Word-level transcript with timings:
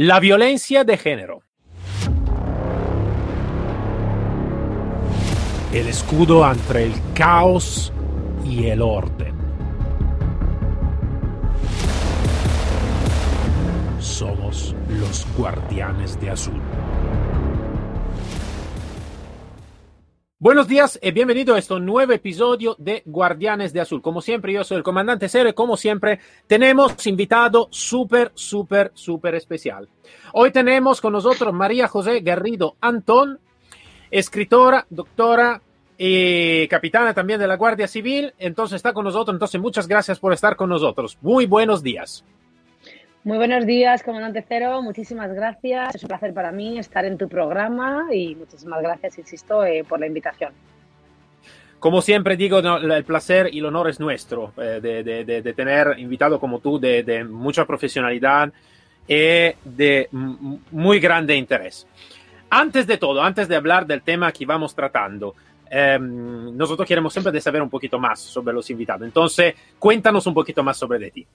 La 0.00 0.20
violencia 0.20 0.84
de 0.84 0.96
género. 0.96 1.42
El 5.72 5.88
escudo 5.88 6.48
entre 6.48 6.84
el 6.84 6.92
caos 7.14 7.92
y 8.44 8.66
el 8.66 8.80
orden. 8.80 9.34
Somos 13.98 14.76
los 14.88 15.26
guardianes 15.36 16.20
de 16.20 16.30
azul. 16.30 16.62
Buenos 20.40 20.68
días 20.68 21.00
y 21.02 21.10
bienvenido 21.10 21.56
a 21.56 21.58
este 21.58 21.80
nuevo 21.80 22.12
episodio 22.12 22.76
de 22.78 23.02
Guardianes 23.06 23.72
de 23.72 23.80
Azul. 23.80 24.00
Como 24.00 24.20
siempre, 24.20 24.52
yo 24.52 24.62
soy 24.62 24.76
el 24.76 24.84
comandante 24.84 25.28
Cero 25.28 25.48
y 25.48 25.52
como 25.52 25.76
siempre 25.76 26.20
tenemos 26.46 27.04
invitado 27.08 27.66
súper, 27.72 28.30
súper, 28.34 28.92
súper 28.94 29.34
especial. 29.34 29.88
Hoy 30.32 30.52
tenemos 30.52 31.00
con 31.00 31.14
nosotros 31.14 31.52
María 31.52 31.88
José 31.88 32.20
Garrido 32.20 32.76
Antón, 32.80 33.40
escritora, 34.12 34.86
doctora 34.90 35.60
y 35.96 36.68
capitana 36.68 37.12
también 37.14 37.40
de 37.40 37.48
la 37.48 37.56
Guardia 37.56 37.88
Civil. 37.88 38.32
Entonces 38.38 38.76
está 38.76 38.92
con 38.92 39.06
nosotros. 39.06 39.34
Entonces 39.34 39.60
muchas 39.60 39.88
gracias 39.88 40.20
por 40.20 40.32
estar 40.32 40.54
con 40.54 40.68
nosotros. 40.68 41.18
Muy 41.20 41.46
buenos 41.46 41.82
días. 41.82 42.24
Muy 43.28 43.36
buenos 43.36 43.66
días, 43.66 44.02
comandante 44.02 44.42
Cero. 44.48 44.80
Muchísimas 44.80 45.30
gracias. 45.34 45.96
Es 45.96 46.02
un 46.02 46.08
placer 46.08 46.32
para 46.32 46.50
mí 46.50 46.78
estar 46.78 47.04
en 47.04 47.18
tu 47.18 47.28
programa 47.28 48.06
y 48.10 48.34
muchísimas 48.34 48.80
gracias, 48.80 49.18
insisto, 49.18 49.66
eh, 49.66 49.84
por 49.86 50.00
la 50.00 50.06
invitación. 50.06 50.54
Como 51.78 52.00
siempre 52.00 52.38
digo, 52.38 52.62
no, 52.62 52.78
el 52.78 53.04
placer 53.04 53.50
y 53.52 53.58
el 53.58 53.66
honor 53.66 53.90
es 53.90 54.00
nuestro 54.00 54.54
eh, 54.56 54.80
de, 54.80 55.04
de, 55.04 55.26
de, 55.26 55.42
de, 55.42 55.52
tener 55.52 55.98
invitado 55.98 56.40
como 56.40 56.60
tú 56.60 56.80
de, 56.80 57.22
mucha 57.28 57.66
profesionalidad 57.66 58.50
y 59.06 59.52
de 59.62 60.08
muy 60.10 60.98
grande 60.98 61.36
interés. 61.36 61.86
Antes 62.48 62.86
de 62.86 62.96
todo, 62.96 63.22
antes 63.22 63.46
de 63.46 63.56
hablar 63.56 63.86
del 63.86 64.00
tema 64.00 64.32
que 64.32 64.46
vamos 64.46 64.74
tratando, 64.74 65.34
eh, 65.70 65.98
nosotros 66.00 66.88
queremos 66.88 67.12
siempre 67.12 67.30
de 67.30 67.42
saber 67.42 67.60
un 67.60 67.68
poquito 67.68 67.98
más 67.98 68.20
sobre 68.20 68.54
los 68.54 68.70
invitados. 68.70 69.02
Entonces, 69.02 69.54
cuéntanos 69.78 70.26
un 70.26 70.32
poquito 70.32 70.62
más 70.62 70.78
sobre 70.78 70.98
de 70.98 71.10
ti. 71.10 71.26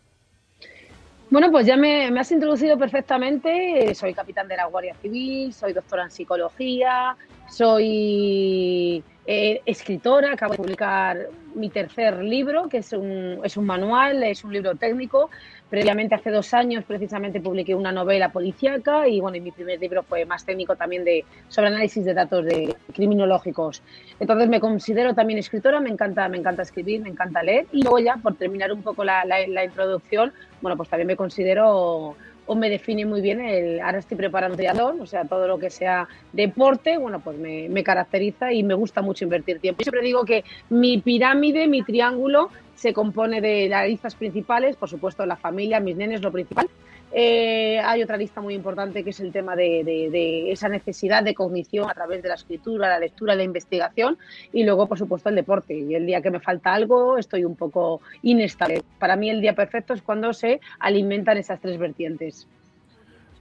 Bueno, 1.33 1.49
pues 1.49 1.65
ya 1.65 1.75
me, 1.75 2.09
has 2.19 2.31
introducido 2.31 2.77
perfectamente. 2.77 3.95
Soy 3.95 4.13
capitán 4.13 4.47
de 4.47 4.55
la 4.55 4.65
Guardia 4.65 4.93
Civil, 5.01 5.51
soy 5.51 5.73
doctora 5.73 6.03
en 6.03 6.11
psicología, 6.11 7.17
soy 7.49 9.03
eh, 9.25 9.61
escritora, 9.65 10.33
acabo 10.33 10.53
de 10.53 10.57
publicar 10.57 11.17
mi 11.55 11.69
tercer 11.69 12.23
libro, 12.23 12.67
que 12.69 12.77
es 12.77 12.93
un, 12.93 13.39
es 13.43 13.57
un 13.57 13.65
manual, 13.65 14.23
es 14.23 14.43
un 14.43 14.53
libro 14.53 14.75
técnico 14.75 15.29
Previamente, 15.73 16.13
hace 16.13 16.29
dos 16.29 16.53
años, 16.53 16.83
precisamente 16.83 17.41
publiqué 17.41 17.73
una 17.73 17.91
novela 17.91 18.31
policíaca 18.31 19.07
y, 19.07 19.19
bueno, 19.19 19.37
y 19.37 19.41
mi 19.41 19.49
primer 19.49 19.79
libro 19.79 20.03
fue 20.03 20.23
más 20.23 20.45
técnico 20.45 20.75
también 20.75 21.03
de, 21.03 21.25
sobre 21.49 21.69
análisis 21.69 22.05
de 22.05 22.13
datos 22.13 22.45
de 22.45 22.75
criminológicos. 22.93 23.81
Entonces, 24.19 24.49
me 24.49 24.59
considero 24.59 25.15
también 25.15 25.39
escritora, 25.39 25.79
me 25.79 25.89
encanta, 25.89 26.29
me 26.29 26.37
encanta 26.37 26.61
escribir, 26.61 27.01
me 27.01 27.09
encanta 27.09 27.41
leer. 27.41 27.65
Y 27.71 27.81
luego 27.81 27.97
ya, 27.97 28.17
por 28.17 28.35
terminar 28.35 28.71
un 28.71 28.83
poco 28.83 29.03
la, 29.03 29.25
la, 29.25 29.65
introducción, 29.65 30.31
bueno, 30.61 30.77
pues 30.77 30.89
también 30.89 31.07
me 31.07 31.15
considero 31.15 32.15
o 32.45 32.55
me 32.55 32.69
define 32.69 33.05
muy 33.05 33.21
bien 33.21 33.41
el 33.41 33.79
ahora 33.79 33.99
estoy 33.99 34.17
preparando 34.17 34.57
triatlón, 34.57 35.01
o 35.01 35.05
sea, 35.05 35.25
todo 35.25 35.47
lo 35.47 35.57
que 35.59 35.69
sea 35.69 36.07
deporte, 36.31 36.97
bueno, 36.97 37.19
pues 37.19 37.37
me, 37.37 37.69
me, 37.69 37.83
caracteriza 37.83 38.51
y 38.51 38.63
me 38.63 38.73
gusta 38.73 39.01
mucho 39.01 39.23
invertir 39.23 39.59
tiempo. 39.59 39.79
Yo 39.79 39.85
siempre 39.85 40.05
digo 40.05 40.25
que 40.25 40.43
mi 40.69 40.99
pirámide, 40.99 41.67
mi 41.67 41.83
triángulo, 41.83 42.49
se 42.75 42.93
compone 42.93 43.39
de 43.39 43.69
las 43.69 43.87
listas 43.87 44.15
principales, 44.15 44.75
por 44.75 44.89
supuesto 44.89 45.25
la 45.25 45.37
familia, 45.37 45.79
mis 45.79 45.95
nenes, 45.95 46.21
lo 46.21 46.31
principal. 46.31 46.69
Eh, 47.15 47.79
hay 47.79 48.01
otra 48.01 48.17
lista 48.17 48.41
muy 48.41 48.55
importante 48.55 49.03
que 49.03 49.11
es 49.11 49.19
el 49.19 49.31
tema 49.31 49.55
de, 49.55 50.51
esa 50.51 50.67
necesidad 50.67 51.23
de 51.23 51.35
cognición 51.35 51.89
a 51.89 51.93
través 51.93 52.23
de 52.23 52.29
la 52.29 52.35
escritura, 52.35 52.89
la 52.89 52.99
lectura, 52.99 53.35
la 53.35 53.43
investigación 53.43 54.17
y 54.51 54.63
luego, 54.63 54.87
por 54.87 54.97
supuesto, 54.97 55.29
el 55.29 55.35
deporte. 55.35 55.77
Y 55.77 55.93
el 55.93 56.07
día 56.07 56.21
que 56.21 56.31
me 56.31 56.39
falta 56.39 56.73
algo 56.73 57.17
estoy 57.17 57.45
un 57.45 57.55
poco 57.55 58.01
inestable. 58.23 58.83
Para 58.97 59.15
mí 59.15 59.29
el 59.29 59.41
día 59.41 59.53
perfecto 59.53 59.93
es 59.93 60.01
cuando 60.01 60.33
se 60.33 60.59
alimentan 60.79 61.37
esas 61.37 61.61
tres 61.61 61.77
vertientes. 61.77 62.47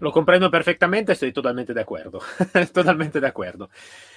Lo 0.01 0.13
comprendo 0.13 0.51
perfectamente, 0.51 1.13
estoy 1.13 1.33
totalmente 1.33 1.73
de 1.73 1.81
acuerdo. 1.81 2.21
totalmente 2.75 3.21
de 3.21 3.27
acuerdo. 3.27 3.71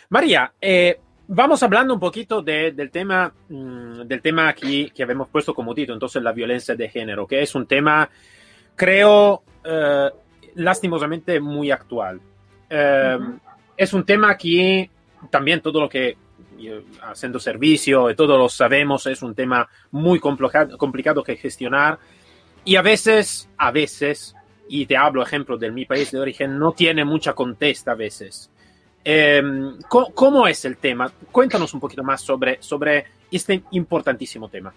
María, 0.09 0.51
eh, 0.59 0.99
vamos 1.27 1.61
hablando 1.63 1.93
un 1.93 1.99
poquito 1.99 2.41
de, 2.41 2.71
del 2.71 2.91
tema, 2.91 3.33
mmm, 3.49 4.01
del 4.01 4.21
tema 4.21 4.49
aquí 4.49 4.89
que 4.89 5.03
habíamos 5.03 5.29
puesto 5.29 5.53
como 5.53 5.73
título, 5.73 5.95
entonces 5.95 6.21
la 6.21 6.31
violencia 6.31 6.75
de 6.75 6.89
género, 6.89 7.27
que 7.27 7.41
es 7.41 7.55
un 7.55 7.67
tema, 7.67 8.09
creo, 8.75 9.43
eh, 9.63 10.09
lastimosamente 10.55 11.39
muy 11.39 11.71
actual. 11.71 12.19
Eh, 12.69 13.17
uh 13.19 13.23
-huh. 13.23 13.39
Es 13.77 13.93
un 13.93 14.05
tema 14.05 14.37
que 14.37 14.89
también 15.29 15.61
todo 15.61 15.81
lo 15.81 15.89
que 15.89 16.17
haciendo 17.01 17.39
servicio, 17.39 18.09
y 18.09 18.15
todos 18.15 18.37
lo 18.37 18.49
sabemos, 18.49 19.05
es 19.07 19.21
un 19.21 19.35
tema 19.35 19.67
muy 19.91 20.19
complicado, 20.19 20.77
complicado 20.77 21.23
que 21.23 21.35
gestionar 21.35 21.99
y 22.63 22.75
a 22.77 22.81
veces, 22.81 23.47
a 23.57 23.71
veces, 23.71 24.35
y 24.67 24.85
te 24.85 24.97
hablo 24.97 25.21
ejemplo 25.21 25.57
de 25.57 25.71
mi 25.71 25.85
país 25.85 26.11
de 26.11 26.19
origen, 26.19 26.57
no 26.57 26.71
tiene 26.71 27.05
mucha 27.05 27.33
contesta 27.33 27.91
a 27.91 27.95
veces. 27.95 28.49
Eh, 29.03 29.41
¿cómo, 29.87 30.11
¿cómo, 30.13 30.47
es 30.47 30.65
el 30.65 30.77
tema? 30.77 31.11
Cuéntanos 31.31 31.73
un 31.75 31.79
poquito 31.79 32.03
más 32.03 32.21
sobre, 32.21 32.57
sobre 32.59 33.05
este 33.29 33.63
importantísimo 33.71 34.49
tema. 34.49 34.73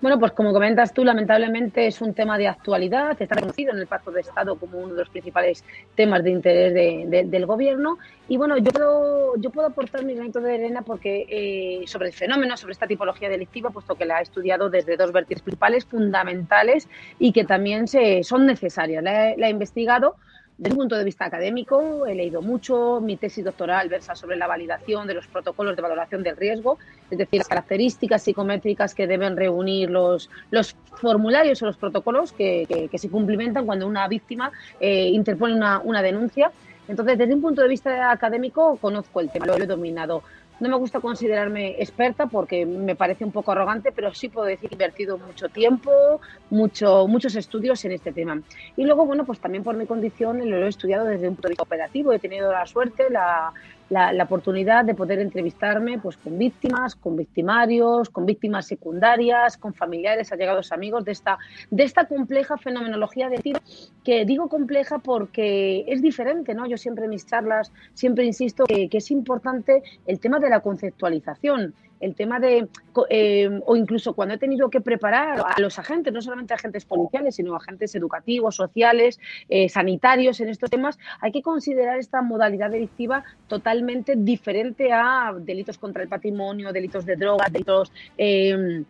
Bueno, 0.00 0.18
pues 0.18 0.32
como 0.32 0.54
comentas 0.54 0.94
tú, 0.94 1.04
lamentablemente 1.04 1.86
es 1.86 2.00
un 2.00 2.14
tema 2.14 2.38
de 2.38 2.48
actualidad, 2.48 3.20
está 3.20 3.34
reconocido 3.34 3.72
en 3.72 3.80
el 3.80 3.86
Pacto 3.86 4.10
de 4.10 4.22
Estado 4.22 4.56
como 4.56 4.78
uno 4.78 4.94
de 4.94 5.00
los 5.00 5.10
principales 5.10 5.62
temas 5.94 6.24
de 6.24 6.30
interés 6.30 6.72
de, 6.72 7.04
de, 7.06 7.24
del 7.24 7.44
gobierno. 7.44 7.98
Y 8.26 8.38
bueno, 8.38 8.56
yo 8.56 8.70
puedo, 8.72 9.36
yo 9.36 9.50
puedo 9.50 9.68
aportar 9.68 10.02
mi 10.04 10.14
granito 10.14 10.40
de 10.40 10.54
arena 10.54 10.80
porque 10.80 11.26
eh, 11.28 11.86
sobre 11.86 12.08
el 12.08 12.14
fenómeno, 12.14 12.56
sobre 12.56 12.72
esta 12.72 12.86
tipología 12.86 13.28
delictiva, 13.28 13.68
puesto 13.68 13.94
que 13.94 14.06
la 14.06 14.20
he 14.20 14.22
estudiado 14.22 14.70
desde 14.70 14.96
dos 14.96 15.12
vertientes 15.12 15.42
principales 15.42 15.84
fundamentales 15.84 16.88
y 17.18 17.32
que 17.32 17.44
también 17.44 17.86
se, 17.86 18.24
son 18.24 18.46
necesarias. 18.46 19.04
La 19.04 19.32
he, 19.32 19.36
la 19.36 19.48
he 19.48 19.50
investigado 19.50 20.16
desde 20.60 20.74
un 20.74 20.80
punto 20.80 20.96
de 20.96 21.04
vista 21.04 21.24
académico, 21.24 22.06
he 22.06 22.14
leído 22.14 22.42
mucho, 22.42 23.00
mi 23.00 23.16
tesis 23.16 23.42
doctoral 23.42 23.88
versa 23.88 24.14
sobre 24.14 24.36
la 24.36 24.46
validación 24.46 25.06
de 25.06 25.14
los 25.14 25.26
protocolos 25.26 25.74
de 25.74 25.80
valoración 25.80 26.22
del 26.22 26.36
riesgo, 26.36 26.76
es 27.10 27.16
decir, 27.16 27.38
las 27.38 27.48
características 27.48 28.22
psicométricas 28.22 28.94
que 28.94 29.06
deben 29.06 29.38
reunir 29.38 29.88
los, 29.88 30.28
los 30.50 30.76
formularios 30.96 31.62
o 31.62 31.66
los 31.66 31.78
protocolos 31.78 32.32
que, 32.32 32.88
que, 32.90 32.98
se 32.98 33.08
cumplimentan 33.08 33.64
cuando 33.64 33.86
una 33.86 34.06
víctima 34.06 34.52
eh, 34.80 35.08
interpone 35.08 35.54
una, 35.54 35.80
una 35.80 36.02
denuncia. 36.02 36.52
Entonces, 36.88 37.16
desde 37.16 37.32
un 37.32 37.40
punto 37.40 37.62
de 37.62 37.68
vista 37.68 38.10
académico, 38.10 38.76
conozco 38.76 39.20
el 39.20 39.30
tema, 39.30 39.46
lo 39.46 39.54
he 39.54 39.66
dominado. 39.66 40.22
No 40.60 40.68
me 40.68 40.76
gusta 40.76 41.00
considerarme 41.00 41.76
experta 41.78 42.26
porque 42.26 42.66
me 42.66 42.94
parece 42.94 43.24
un 43.24 43.32
poco 43.32 43.52
arrogante, 43.52 43.92
pero 43.92 44.12
sí 44.12 44.28
puedo 44.28 44.46
decir 44.46 44.68
que 44.68 44.74
he 44.74 44.76
invertido 44.76 45.18
mucho 45.18 45.48
tiempo, 45.48 46.20
mucho, 46.50 47.06
muchos 47.08 47.34
estudios 47.34 47.82
en 47.86 47.92
este 47.92 48.12
tema. 48.12 48.40
Y 48.76 48.84
luego, 48.84 49.06
bueno, 49.06 49.24
pues 49.24 49.40
también 49.40 49.64
por 49.64 49.74
mi 49.74 49.86
condición 49.86 50.38
lo 50.48 50.66
he 50.66 50.68
estudiado 50.68 51.06
desde 51.06 51.28
un 51.28 51.34
punto 51.34 51.48
de 51.48 51.52
vista 51.52 51.62
operativo. 51.62 52.12
He 52.12 52.18
tenido 52.18 52.52
la 52.52 52.66
suerte, 52.66 53.08
la, 53.08 53.52
la, 53.90 54.22
oportunidad 54.22 54.84
de 54.84 54.94
poder 54.94 55.18
entrevistarme 55.18 55.98
pues, 55.98 56.16
con 56.16 56.38
víctimas, 56.38 56.94
con 56.94 57.16
victimarios, 57.16 58.08
con 58.08 58.24
víctimas 58.24 58.66
secundarias, 58.66 59.56
con 59.56 59.74
familiares, 59.74 60.32
allegados 60.32 60.72
amigos 60.72 61.04
de 61.04 61.12
esta, 61.12 61.38
de 61.70 61.82
esta 61.82 62.06
compleja 62.06 62.56
fenomenología 62.56 63.28
de 63.28 63.38
tiro, 63.38 63.60
que 64.04 64.24
digo 64.24 64.48
compleja 64.48 64.98
porque 65.00 65.84
es 65.88 66.00
diferente, 66.00 66.54
¿no? 66.54 66.66
Yo 66.66 66.78
siempre 66.78 67.04
en 67.04 67.10
mis 67.10 67.26
charlas, 67.26 67.72
siempre 67.92 68.24
insisto 68.24 68.64
que 68.64 68.88
es 68.90 69.10
importante 69.10 69.82
el 70.06 70.20
tema 70.20 70.38
de 70.38 70.50
la 70.50 70.60
conceptualización 70.60 71.74
el 72.00 72.14
tema 72.14 72.40
de, 72.40 72.66
eh, 73.10 73.60
o 73.66 73.76
incluso 73.76 74.14
cuando 74.14 74.34
he 74.34 74.38
tenido 74.38 74.70
que 74.70 74.80
preparar 74.80 75.40
a 75.40 75.60
los 75.60 75.78
agentes, 75.78 76.12
no 76.12 76.22
solamente 76.22 76.54
agentes 76.54 76.84
policiales, 76.84 77.36
sino 77.36 77.54
agentes 77.54 77.94
educativos, 77.94 78.56
sociales, 78.56 79.20
eh, 79.48 79.68
sanitarios 79.68 80.40
en 80.40 80.48
estos 80.48 80.70
temas, 80.70 80.98
hay 81.20 81.30
que 81.30 81.42
considerar 81.42 81.98
esta 81.98 82.22
modalidad 82.22 82.70
delictiva 82.70 83.24
totalmente 83.46 84.14
diferente 84.16 84.92
a 84.92 85.34
delitos 85.38 85.78
contra 85.78 86.02
el 86.02 86.08
patrimonio, 86.08 86.72
delitos 86.72 87.04
de 87.04 87.16
drogas, 87.16 87.52
delitos 87.52 87.92
eh, 88.16 88.82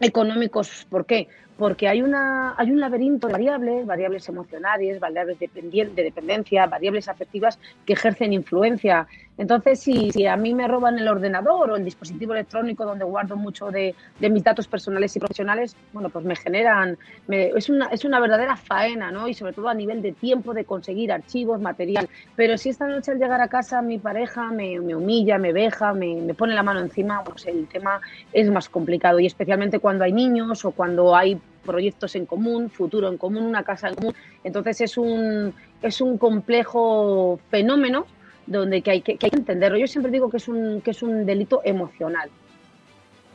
económicos. 0.00 0.86
¿Por 0.90 1.06
qué? 1.06 1.28
Porque 1.58 1.88
hay, 1.88 2.02
una, 2.02 2.54
hay 2.56 2.70
un 2.70 2.78
laberinto 2.78 3.26
de 3.26 3.32
variables, 3.32 3.84
variables 3.84 4.28
emocionales, 4.28 5.00
variables 5.00 5.40
de 5.40 5.48
dependencia, 5.96 6.66
variables 6.66 7.08
afectivas 7.08 7.58
que 7.84 7.94
ejercen 7.94 8.32
influencia. 8.32 9.08
Entonces, 9.36 9.80
si, 9.80 10.10
si, 10.12 10.26
a 10.26 10.36
mí 10.36 10.54
me 10.54 10.66
roban 10.68 10.98
el 10.98 11.08
ordenador 11.08 11.70
o 11.70 11.76
el 11.76 11.84
dispositivo 11.84 12.32
electrónico 12.32 12.84
donde 12.84 13.04
guardo 13.04 13.36
mucho 13.36 13.70
de, 13.70 13.94
de 14.18 14.30
mis 14.30 14.42
datos 14.42 14.66
personales 14.68 15.14
y 15.16 15.20
profesionales, 15.20 15.76
bueno, 15.92 16.10
pues 16.10 16.24
me 16.24 16.34
generan, 16.36 16.96
me, 17.26 17.48
es, 17.48 17.68
una, 17.68 17.86
es 17.86 18.04
una 18.04 18.20
verdadera 18.20 18.56
faena, 18.56 19.10
¿no? 19.10 19.28
Y 19.28 19.34
sobre 19.34 19.52
todo 19.52 19.68
a 19.68 19.74
nivel 19.74 20.00
de 20.00 20.12
tiempo 20.12 20.54
de 20.54 20.64
conseguir 20.64 21.12
archivos, 21.12 21.60
material. 21.60 22.08
Pero 22.36 22.56
si 22.56 22.68
esta 22.68 22.86
noche 22.86 23.12
al 23.12 23.18
llegar 23.18 23.40
a 23.40 23.48
casa 23.48 23.82
mi 23.82 23.98
pareja 23.98 24.50
me, 24.50 24.78
me 24.80 24.94
humilla, 24.94 25.38
me 25.38 25.52
veja, 25.52 25.92
me, 25.92 26.20
me, 26.20 26.34
pone 26.34 26.54
la 26.54 26.62
mano 26.62 26.80
encima, 26.80 27.22
pues 27.24 27.46
el 27.46 27.66
tema 27.68 28.00
es 28.32 28.50
más 28.50 28.68
complicado. 28.68 29.20
Y 29.20 29.26
especialmente 29.26 29.78
cuando 29.78 30.04
hay 30.04 30.12
niños 30.12 30.64
o 30.64 30.72
cuando 30.72 31.14
hay 31.14 31.40
proyectos 31.64 32.14
en 32.16 32.26
común, 32.26 32.70
futuro 32.70 33.08
en 33.08 33.18
común, 33.18 33.42
una 33.42 33.62
casa 33.62 33.88
en 33.88 33.94
común. 33.94 34.14
Entonces 34.44 34.80
es 34.80 34.98
un, 34.98 35.54
es 35.82 36.00
un 36.00 36.18
complejo 36.18 37.38
fenómeno 37.50 38.06
donde 38.46 38.82
que 38.82 38.90
hay 38.90 39.00
que, 39.02 39.16
que 39.16 39.26
hay 39.26 39.30
que 39.30 39.36
entenderlo. 39.36 39.78
Yo 39.78 39.86
siempre 39.86 40.10
digo 40.10 40.30
que 40.30 40.38
es 40.38 40.48
un, 40.48 40.80
que 40.80 40.92
es 40.92 41.02
un 41.02 41.26
delito 41.26 41.60
emocional. 41.64 42.30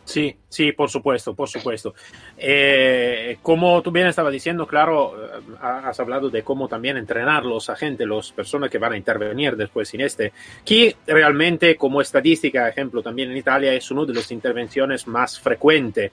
Sí, 0.05 0.35
sí, 0.49 0.73
por 0.73 0.89
supuesto, 0.89 1.33
por 1.33 1.47
supuesto. 1.47 1.93
Eh, 2.37 3.37
como 3.41 3.81
tú 3.81 3.91
bien 3.91 4.07
estabas 4.07 4.33
diciendo, 4.33 4.67
claro, 4.67 5.13
eh, 5.15 5.39
has 5.61 5.97
hablado 5.99 6.29
de 6.29 6.43
cómo 6.43 6.67
también 6.67 6.97
entrenar 6.97 7.45
los 7.45 7.69
agentes, 7.69 8.05
las 8.05 8.31
personas 8.33 8.69
que 8.69 8.77
van 8.77 8.93
a 8.93 8.97
intervenir 8.97 9.55
después 9.55 9.93
en 9.93 10.01
este, 10.01 10.33
que 10.65 10.97
realmente 11.07 11.77
como 11.77 12.01
estadística, 12.01 12.67
ejemplo, 12.67 13.01
también 13.01 13.31
en 13.31 13.37
Italia 13.37 13.73
es 13.73 13.89
una 13.91 14.03
de 14.05 14.13
las 14.13 14.29
intervenciones 14.31 15.07
más 15.07 15.39
frecuentes, 15.39 16.11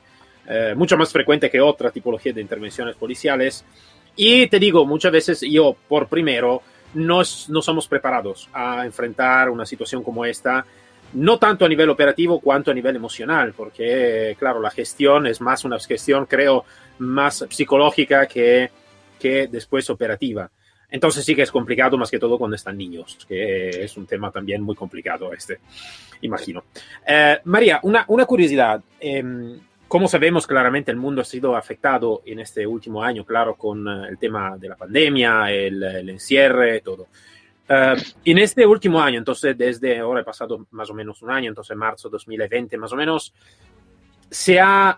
eh, 0.50 0.74
mucho 0.74 0.96
más 0.96 1.12
frecuente 1.12 1.48
que 1.48 1.60
otra 1.60 1.92
tipología 1.92 2.32
de 2.32 2.40
intervenciones 2.40 2.96
policiales. 2.96 3.64
Y 4.16 4.48
te 4.48 4.58
digo, 4.58 4.84
muchas 4.84 5.12
veces 5.12 5.40
yo, 5.42 5.76
por 5.88 6.08
primero, 6.08 6.62
no, 6.94 7.22
no 7.48 7.62
somos 7.62 7.86
preparados 7.86 8.48
a 8.52 8.84
enfrentar 8.84 9.48
una 9.48 9.64
situación 9.64 10.02
como 10.02 10.24
esta 10.24 10.66
no 11.12 11.38
tanto 11.38 11.64
a 11.64 11.68
nivel 11.68 11.90
operativo 11.90 12.40
cuanto 12.40 12.70
a 12.70 12.74
nivel 12.74 12.96
emocional, 12.96 13.52
porque, 13.56 14.36
claro, 14.38 14.60
la 14.60 14.70
gestión 14.70 15.26
es 15.26 15.40
más 15.40 15.64
una 15.64 15.78
gestión, 15.78 16.26
creo, 16.26 16.64
más 16.98 17.44
psicológica 17.48 18.26
que, 18.26 18.70
que 19.18 19.48
después 19.48 19.90
operativa. 19.90 20.50
Entonces 20.88 21.24
sí 21.24 21.34
que 21.34 21.42
es 21.42 21.52
complicado 21.52 21.96
más 21.96 22.10
que 22.10 22.18
todo 22.18 22.38
cuando 22.38 22.56
están 22.56 22.76
niños, 22.76 23.18
que 23.28 23.68
es 23.68 23.96
un 23.96 24.06
tema 24.06 24.30
también 24.30 24.62
muy 24.62 24.74
complicado 24.74 25.32
este, 25.32 25.60
imagino. 26.22 26.64
Eh, 27.06 27.38
María, 27.44 27.80
una, 27.82 28.04
una 28.08 28.24
curiosidad. 28.24 28.82
Eh, 28.98 29.22
como 29.90 30.06
sabemos, 30.06 30.46
claramente 30.46 30.92
el 30.92 30.96
mundo 30.96 31.20
ha 31.20 31.24
sido 31.24 31.56
afectado 31.56 32.22
en 32.24 32.38
este 32.38 32.64
último 32.64 33.02
año, 33.02 33.24
claro, 33.24 33.56
con 33.56 33.88
eh, 33.88 34.06
el 34.10 34.18
tema 34.18 34.56
de 34.56 34.68
la 34.68 34.76
pandemia, 34.76 35.50
el, 35.50 35.82
el 35.82 36.10
encierre, 36.10 36.80
todo. 36.80 37.08
Uh, 37.68 38.00
en 38.24 38.38
este 38.38 38.64
último 38.64 39.00
año, 39.00 39.18
entonces 39.18 39.58
desde 39.58 39.98
ahora 39.98 40.20
he 40.20 40.24
pasado 40.24 40.64
más 40.70 40.88
o 40.90 40.94
menos 40.94 41.22
un 41.22 41.32
año, 41.32 41.48
entonces 41.48 41.76
marzo 41.76 42.08
2020 42.08 42.78
más 42.78 42.92
o 42.92 42.96
menos, 42.96 43.34
se 44.30 44.60
ha, 44.60 44.96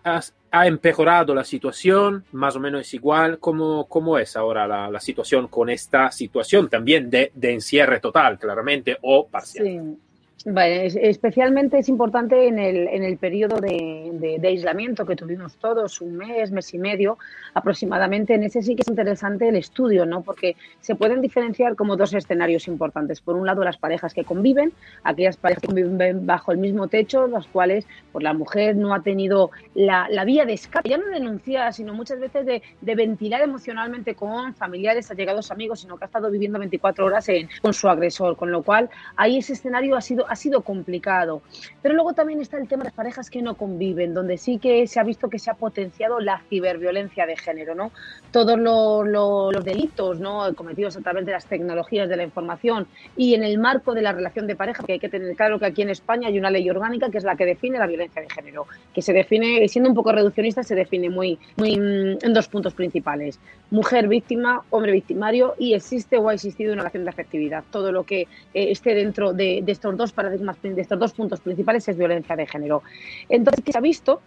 ha 0.51 0.67
empeorado 0.67 1.35
la 1.35 1.45
situación, 1.45 2.27
más 2.33 2.55
o 2.57 2.61
menos 2.61 2.83
es 2.83 2.93
igual. 2.93 3.39
¿Cómo, 3.39 3.89
cómo 3.89 4.19
es 4.19 4.37
ahora 4.37 4.67
la, 4.67 4.91
la, 4.91 5.01
situación 5.01 5.49
con 5.49 5.71
esta 5.71 6.13
situación 6.13 6.69
también 6.69 7.09
de, 7.09 7.33
de 7.35 7.55
encierre 7.55 7.99
total, 7.99 8.39
claramente, 8.39 8.99
o 9.01 9.27
parcial? 9.27 9.65
Sí. 9.65 10.12
Vale, 10.45 10.87
especialmente 10.87 11.79
es 11.79 11.89
importante 11.89 12.49
en 12.49 12.59
el, 12.59 12.89
en 12.89 13.05
el 13.05 13.17
periodo 13.17 13.61
de, 13.61 14.11
de, 14.15 14.39
de, 14.41 14.49
aislamiento 14.49 15.07
que 15.07 15.15
tuvimos 15.15 15.57
todos, 15.57 16.01
un 16.01 16.17
mes, 16.17 16.51
mes 16.51 16.75
y 16.75 16.79
medio 16.79 17.17
aproximadamente. 17.55 18.35
En 18.35 18.43
ese 18.43 18.61
sí 18.61 18.75
que 18.75 18.83
es 18.83 18.89
interesante 18.89 19.49
el 19.49 19.55
estudio, 19.55 20.05
¿no? 20.05 20.23
Porque 20.23 20.57
se 20.81 20.97
pueden 20.97 21.21
diferenciar 21.21 21.77
como 21.77 21.97
dos 21.97 22.13
escenarios 22.13 22.67
importantes. 22.67 23.21
Por 23.21 23.37
un 23.37 23.47
lado, 23.47 23.63
las 23.63 23.77
parejas 23.77 24.15
que 24.15 24.25
conviven, 24.25 24.73
aquellas 25.05 25.37
parejas 25.37 25.61
que 25.61 25.69
conviven 25.69 26.27
bajo 26.27 26.51
el 26.51 26.59
mismo 26.59 26.89
techo, 26.89 27.29
las 27.29 27.47
cuales 27.47 27.87
pues, 28.11 28.25
la 28.25 28.33
mujer 28.33 28.75
no 28.75 28.95
ha 28.95 29.03
tenido 29.03 29.53
la, 29.75 30.09
la 30.11 30.25
vía 30.25 30.45
de 30.45 30.55
escape, 30.55 30.89
ya 30.89 30.99
no 30.99 31.07
denunciada, 31.07 31.71
sino 31.71 31.95
muchas 31.95 32.19
veces 32.19 32.45
de, 32.47 32.63
de, 32.81 32.95
ventilar 32.97 33.43
emocionalmente 33.43 34.17
con 34.17 34.55
familiares, 34.55 35.09
allegados, 35.11 35.53
amigos, 35.53 35.83
sino 35.83 35.97
que 35.97 36.05
ha 36.05 36.07
estado 36.07 36.33
viviendo 36.33 36.59
24 36.59 37.07
horas 37.07 37.29
en, 37.29 37.49
con 37.61 37.73
su 37.73 37.89
agresor. 37.89 38.37
Con 38.37 38.51
lo 38.51 38.65
cual, 38.65 38.91
ahí 39.15 39.39
ese 39.39 39.53
escenario 39.53 39.95
ha 39.95 40.01
sido 40.01 40.27
ha 40.33 40.37
sido 40.37 40.63
complicado. 40.63 41.43
Pero 41.83 41.95
luego 41.95 42.15
también 42.15 42.41
está 42.41 42.57
el 42.57 42.67
tema 42.67 42.85
de 42.85 42.91
parejas 42.91 43.29
que 43.29 43.43
no 43.43 43.55
conviven, 43.55 44.15
donde 44.15 44.39
sí 44.39 44.59
que 44.59 44.87
se 44.87 44.99
ha 44.99 45.03
visto 45.03 45.29
que 45.29 45.39
se 45.39 45.51
ha 45.51 45.55
potenciado 45.55 46.21
la 46.21 46.41
ciberviolencia 46.49 47.27
de 47.27 47.37
género, 47.37 47.75
¿no? 47.75 47.93
Todos 48.31 48.59
los, 48.59 49.65
delitos, 49.65 50.21
¿no? 50.21 50.55
Cometidos 50.55 50.97
a 50.97 51.01
través 51.01 51.27
de 51.27 51.33
las 51.33 51.45
tecnologías 51.47 52.09
de 52.09 52.17
la 52.17 52.25
información 52.25 52.87
y 53.17 53.35
en 53.35 53.45
el 53.45 53.59
marco 53.59 53.93
de 53.95 54.01
la 54.01 54.13
relación 54.13 54.47
de 54.47 54.57
pareja, 54.57 54.83
que 54.85 54.95
hay 54.95 54.99
que 54.99 55.11
tener 55.11 55.37
claro 55.37 55.59
que 55.59 55.67
aquí 55.67 55.83
en 55.83 55.91
España 55.91 56.29
hay 56.29 56.39
una 56.39 56.51
ley 56.51 56.69
orgánica 56.71 57.11
que 57.11 57.19
es 57.19 57.25
la 57.25 57.37
que 57.37 57.45
define 57.45 57.79
la 57.79 57.87
violencia 57.87 58.23
de 58.23 58.31
género, 58.31 58.67
que 58.95 59.03
se 59.03 59.13
define, 59.13 59.69
siendo 59.69 59.91
un 59.91 59.95
poco 59.95 60.13
reduccionista, 60.13 60.63
se 60.63 60.75
define 60.75 61.11
muy, 61.11 61.39
muy 61.57 61.75
en 61.75 62.33
dos 62.33 62.49
puntos 62.49 62.73
principales. 62.73 63.39
Mujer 63.71 64.09
víctima, 64.09 64.63
hombre 64.71 64.93
victimario 64.93 65.55
y 65.59 65.75
existe 65.75 66.17
o 66.17 66.31
ha 66.31 66.35
existido 66.35 66.73
una 66.73 66.83
relación 66.83 67.05
de 67.05 67.11
afectividad. 67.11 67.65
Todo 67.71 67.93
lo 67.93 68.05
que 68.05 68.23
eh, 68.23 68.27
esté 68.71 68.95
dentro 68.95 69.33
de, 69.33 69.61
de 69.63 69.73
estos 69.73 69.97
dos 69.97 70.13
de 70.31 70.81
estos 70.81 70.99
dos 70.99 71.13
puntos 71.13 71.41
principales 71.41 71.87
es 71.89 71.97
violencia 71.97 72.37
de 72.37 72.47
género. 72.47 72.83
Entonces, 73.29 73.65
se 73.67 73.79
ha 73.79 73.81
visto 73.81 74.21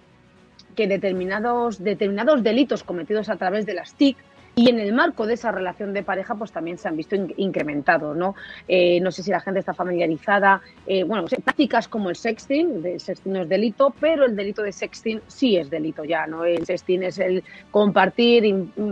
que 0.75 0.87
determinados, 0.87 1.83
determinados 1.83 2.43
delitos 2.43 2.83
cometidos 2.83 3.29
a 3.29 3.37
través 3.37 3.65
de 3.65 3.73
las 3.73 3.95
TIC 3.95 4.17
y 4.55 4.69
en 4.69 4.79
el 4.79 4.93
marco 4.93 5.27
de 5.27 5.33
esa 5.33 5.51
relación 5.51 5.93
de 5.93 6.01
pareja, 6.01 6.35
pues 6.35 6.51
también 6.51 6.77
se 6.77 6.87
han 6.87 6.95
visto 6.95 7.15
in 7.15 7.33
incrementados, 7.35 8.15
¿no? 8.15 8.35
Eh, 8.67 9.01
no 9.01 9.11
sé 9.11 9.21
si 9.21 9.29
la 9.29 9.41
gente 9.41 9.59
está 9.59 9.73
familiarizada, 9.73 10.61
eh, 10.87 11.03
bueno, 11.03 11.25
prácticas 11.25 11.89
como 11.89 12.09
el 12.09 12.15
sexting, 12.15 12.85
el 12.85 12.99
sexting 12.99 13.33
no 13.33 13.41
es 13.41 13.49
delito, 13.49 13.93
pero 13.99 14.25
el 14.25 14.35
delito 14.35 14.61
de 14.61 14.71
sexting 14.71 15.21
sí 15.27 15.57
es 15.57 15.69
delito 15.69 16.05
ya, 16.05 16.25
¿no? 16.25 16.45
El 16.45 16.65
sexting 16.65 17.03
es 17.03 17.19
el 17.19 17.43
compartir 17.69 18.45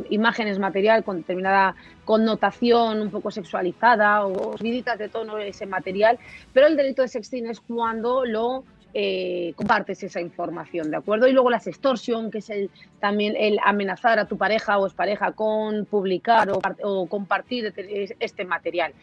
imágenes 0.10 0.60
material 0.60 1.04
con 1.06 1.18
determinada 1.18 1.76
connotación 2.04 3.02
un 3.02 3.10
poco 3.10 3.32
sexualizada 3.32 4.26
o 4.26 4.58
subiditas 4.58 5.00
de 5.00 5.08
tono 5.08 5.38
ese 5.38 5.66
material, 5.66 6.20
pero 6.52 6.68
el 6.68 6.76
delito 6.76 7.02
de 7.02 7.08
sexting 7.08 7.48
es 7.48 7.62
cuando 7.62 8.26
lo 8.26 8.66
eh, 8.94 9.54
compartes 9.56 10.04
esa 10.04 10.22
información, 10.22 10.92
¿de 10.92 10.98
acuerdo? 10.98 11.28
Y 11.28 11.32
luego 11.32 11.50
la 11.50 11.58
extorsión, 11.58 12.30
que 12.30 12.38
es 12.40 12.50
el, 12.50 12.70
también 13.00 13.36
el 13.38 13.58
amenazar 13.64 14.20
a 14.20 14.28
tu 14.28 14.38
pareja 14.38 14.78
o 14.78 14.86
expareja 14.86 15.32
con 15.32 15.86
publicar 15.86 16.50
o, 16.52 17.08
compartir 17.08 17.74
este 18.20 18.46
material. 18.46 18.94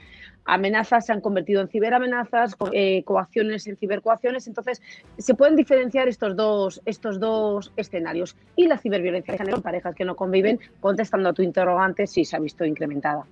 Amenazas 0.44 1.06
se 1.06 1.12
han 1.12 1.20
convertido 1.20 1.60
en 1.60 1.69
ciberamenazas, 1.69 2.56
eh, 2.72 3.02
coacciones 3.04 3.66
en 3.66 3.76
cibercoacciones, 3.76 4.46
entonces 4.46 4.81
se 5.19 5.34
pueden 5.34 5.56
diferenciar 5.56 6.08
estos 6.08 6.36
dos, 6.36 6.81
estos 6.86 7.20
dos 7.20 7.72
escenarios. 7.76 8.36
Y 8.56 8.66
la 8.66 8.78
ciberviolencia 8.78 9.32
de 9.32 9.38
género 9.38 9.60
parejas 9.60 9.94
que 9.94 10.04
no 10.04 10.16
conviven, 10.16 10.60
contestando 10.81 11.28
a 11.28 11.32
tu 11.32 11.43
interrogante, 11.43 12.06
sí 12.06 12.25
se 12.25 12.36
ha 12.36 12.40
visto 12.40 12.64
incrementada. 12.64 13.25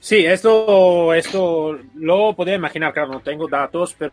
Sí, 0.00 0.24
esto, 0.24 1.12
esto 1.12 1.78
lo 1.94 2.34
podía 2.34 2.54
imaginar, 2.54 2.92
claro, 2.92 3.12
no 3.12 3.20
tengo 3.20 3.48
datos, 3.48 3.94
pero 3.98 4.12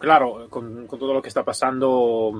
claro, 0.00 0.46
con, 0.48 0.86
con, 0.86 0.98
todo 0.98 1.14
lo 1.14 1.22
que 1.22 1.28
está 1.28 1.44
pasando 1.44 2.32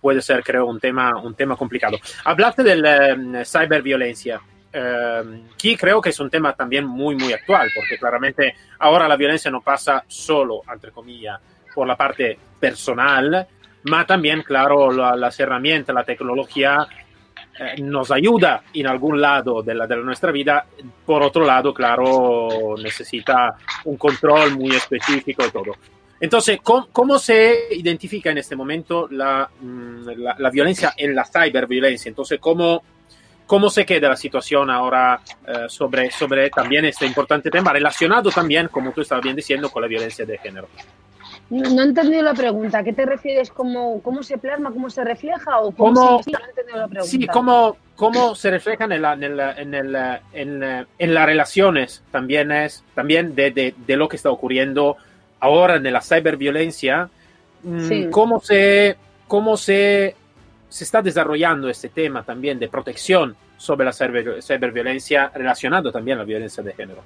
puede 0.00 0.22
ser, 0.22 0.42
creo, 0.42 0.66
un 0.66 0.80
tema, 0.80 1.20
un 1.20 1.34
tema 1.34 1.56
complicado. 1.56 1.98
Hablaste 2.24 2.62
de 2.62 2.76
la 2.76 3.44
ciberviolencia. 3.44 4.40
Eh, 4.70 5.42
que 5.56 5.76
creo 5.78 6.00
que 6.00 6.10
es 6.10 6.20
un 6.20 6.28
tema 6.28 6.52
también 6.52 6.86
muy, 6.86 7.16
muy 7.16 7.32
actual, 7.32 7.70
porque 7.74 7.96
claramente 7.98 8.54
ahora 8.78 9.08
la 9.08 9.16
violencia 9.16 9.50
no 9.50 9.62
pasa 9.62 10.04
solo, 10.06 10.60
entre 10.70 10.92
comillas, 10.92 11.40
por 11.74 11.86
la 11.86 11.96
parte 11.96 12.38
personal, 12.60 13.46
ma 13.84 14.06
también, 14.06 14.42
claro, 14.42 14.92
la, 14.92 15.16
las 15.16 15.40
herramientas, 15.40 15.94
la 15.94 16.04
tecnología 16.04 16.86
eh, 17.58 17.80
nos 17.80 18.10
ayuda 18.10 18.62
en 18.72 18.86
algún 18.86 19.20
lado 19.20 19.62
de, 19.62 19.74
la, 19.74 19.86
de 19.86 19.96
nuestra 19.96 20.30
vida, 20.30 20.64
por 21.04 21.22
otro 21.22 21.44
lado, 21.44 21.72
claro, 21.72 22.74
necesita 22.80 23.56
un 23.84 23.96
control 23.96 24.56
muy 24.56 24.76
específico 24.76 25.44
y 25.46 25.50
todo. 25.50 25.72
Entonces, 26.20 26.58
¿cómo, 26.62 26.88
¿cómo, 26.92 27.18
se 27.18 27.68
identifica 27.70 28.30
en 28.30 28.38
este 28.38 28.56
momento 28.56 29.08
la, 29.10 29.48
mm, 29.60 30.08
la, 30.16 30.36
la, 30.38 30.50
violencia 30.50 30.92
en 30.96 31.14
la 31.14 31.24
ciberviolencia? 31.24 32.08
Entonces, 32.08 32.40
¿cómo, 32.40 32.82
cómo 33.46 33.70
se 33.70 33.86
queda 33.86 34.08
la 34.08 34.16
situación 34.16 34.70
ahora 34.70 35.20
eh, 35.46 35.66
sobre, 35.68 36.10
sobre 36.10 36.50
también 36.50 36.84
este 36.84 37.06
importante 37.06 37.50
tema 37.50 37.72
relacionado 37.72 38.30
también, 38.30 38.68
como 38.68 38.92
tú 38.92 39.00
estabas 39.00 39.24
bien 39.24 39.36
diciendo, 39.36 39.70
con 39.70 39.82
la 39.82 39.88
violencia 39.88 40.26
de 40.26 40.38
género? 40.38 40.68
No, 41.50 41.82
he 41.82 41.84
entendido 41.84 42.22
la 42.22 42.34
pregunta. 42.34 42.84
¿Qué 42.84 42.92
te 42.92 43.06
refieres? 43.06 43.50
¿Cómo, 43.50 44.02
cómo 44.02 44.22
se 44.22 44.36
plasma? 44.36 44.70
¿Cómo 44.70 44.90
se 44.90 45.02
refleja? 45.02 45.60
¿O 45.60 45.70
cómo, 45.70 45.94
¿Cómo 45.94 46.18
se... 46.18 46.24
Sí, 46.24 46.32
no 46.32 46.38
he 46.38 46.50
entendido 46.50 46.78
la 46.78 46.88
pregunta. 46.88 47.10
Sí, 47.10 47.26
¿cómo, 47.26 47.76
cómo 47.96 48.34
se 48.34 48.50
reflejan 48.50 48.92
en, 48.92 49.02
la, 49.02 49.14
en, 49.14 49.22
el, 49.22 49.40
en, 49.40 49.74
el, 49.74 49.96
en, 50.34 50.86
en 50.98 51.14
las 51.14 51.26
relaciones 51.26 52.02
también, 52.10 52.52
es, 52.52 52.84
también 52.94 53.34
de, 53.34 53.50
de, 53.50 53.74
de 53.86 53.96
lo 53.96 54.08
que 54.08 54.16
está 54.16 54.30
ocurriendo 54.30 54.98
ahora 55.40 55.76
en 55.76 55.92
la 55.92 56.00
ciberviolencia, 56.00 57.08
sí. 57.80 58.08
cómo, 58.10 58.40
se, 58.40 58.96
cómo 59.26 59.56
se, 59.56 60.14
se 60.68 60.84
está 60.84 61.02
desarrollando 61.02 61.68
este 61.68 61.88
tema 61.88 62.22
también 62.22 62.58
de 62.58 62.68
protección 62.68 63.36
sobre 63.56 63.84
la 63.84 63.92
ciber, 63.92 64.42
ciberviolencia 64.42 65.30
relacionado 65.34 65.90
también 65.90 66.18
a 66.18 66.20
la 66.20 66.26
violencia 66.26 66.62
de 66.62 66.72
género. 66.72 67.02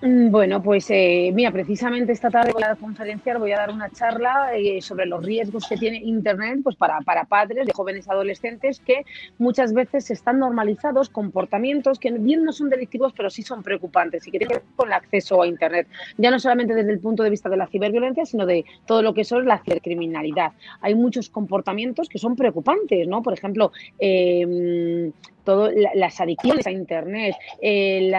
Mm, 0.00 0.30
bueno, 0.30 0.62
pues 0.62 0.86
eh, 0.90 1.32
mira, 1.34 1.50
precisamente 1.50 2.12
esta 2.12 2.30
tarde 2.30 2.52
voy 2.52 2.62
a 2.62 2.76
conferenciar, 2.76 3.40
voy 3.40 3.50
a 3.50 3.56
dar 3.56 3.72
una 3.72 3.90
charla 3.90 4.52
eh, 4.54 4.80
sobre 4.80 5.06
los 5.06 5.24
riesgos 5.24 5.66
que 5.68 5.76
tiene 5.76 5.96
Internet 5.96 6.60
pues 6.62 6.76
para, 6.76 7.00
para 7.00 7.24
padres 7.24 7.66
de 7.66 7.72
jóvenes 7.72 8.08
adolescentes 8.08 8.78
que 8.78 9.04
muchas 9.38 9.72
veces 9.72 10.08
están 10.12 10.38
normalizados 10.38 11.08
comportamientos 11.08 11.98
que 11.98 12.12
bien 12.12 12.44
no 12.44 12.52
son 12.52 12.70
delictivos, 12.70 13.12
pero 13.16 13.28
sí 13.28 13.42
son 13.42 13.64
preocupantes 13.64 14.24
y 14.28 14.30
que 14.30 14.38
tienen 14.38 14.58
que 14.58 14.64
ver 14.64 14.74
con 14.76 14.86
el 14.86 14.92
acceso 14.94 15.42
a 15.42 15.48
Internet. 15.48 15.88
Ya 16.16 16.30
no 16.30 16.38
solamente 16.38 16.74
desde 16.74 16.92
el 16.92 17.00
punto 17.00 17.24
de 17.24 17.30
vista 17.30 17.48
de 17.48 17.56
la 17.56 17.66
ciberviolencia, 17.66 18.24
sino 18.24 18.46
de 18.46 18.64
todo 18.86 19.02
lo 19.02 19.12
que 19.14 19.22
es 19.22 19.32
la 19.32 19.58
cibercriminalidad. 19.58 20.52
Hay 20.80 20.94
muchos 20.94 21.28
comportamientos 21.28 22.08
que 22.08 22.20
son 22.20 22.36
preocupantes, 22.36 23.08
¿no? 23.08 23.20
Por 23.20 23.32
ejemplo, 23.32 23.72
eh, 23.98 25.10
todo, 25.48 25.70
las 25.94 26.20
adicciones 26.20 26.66
a 26.66 26.70
Internet, 26.70 27.34
eh, 27.62 28.12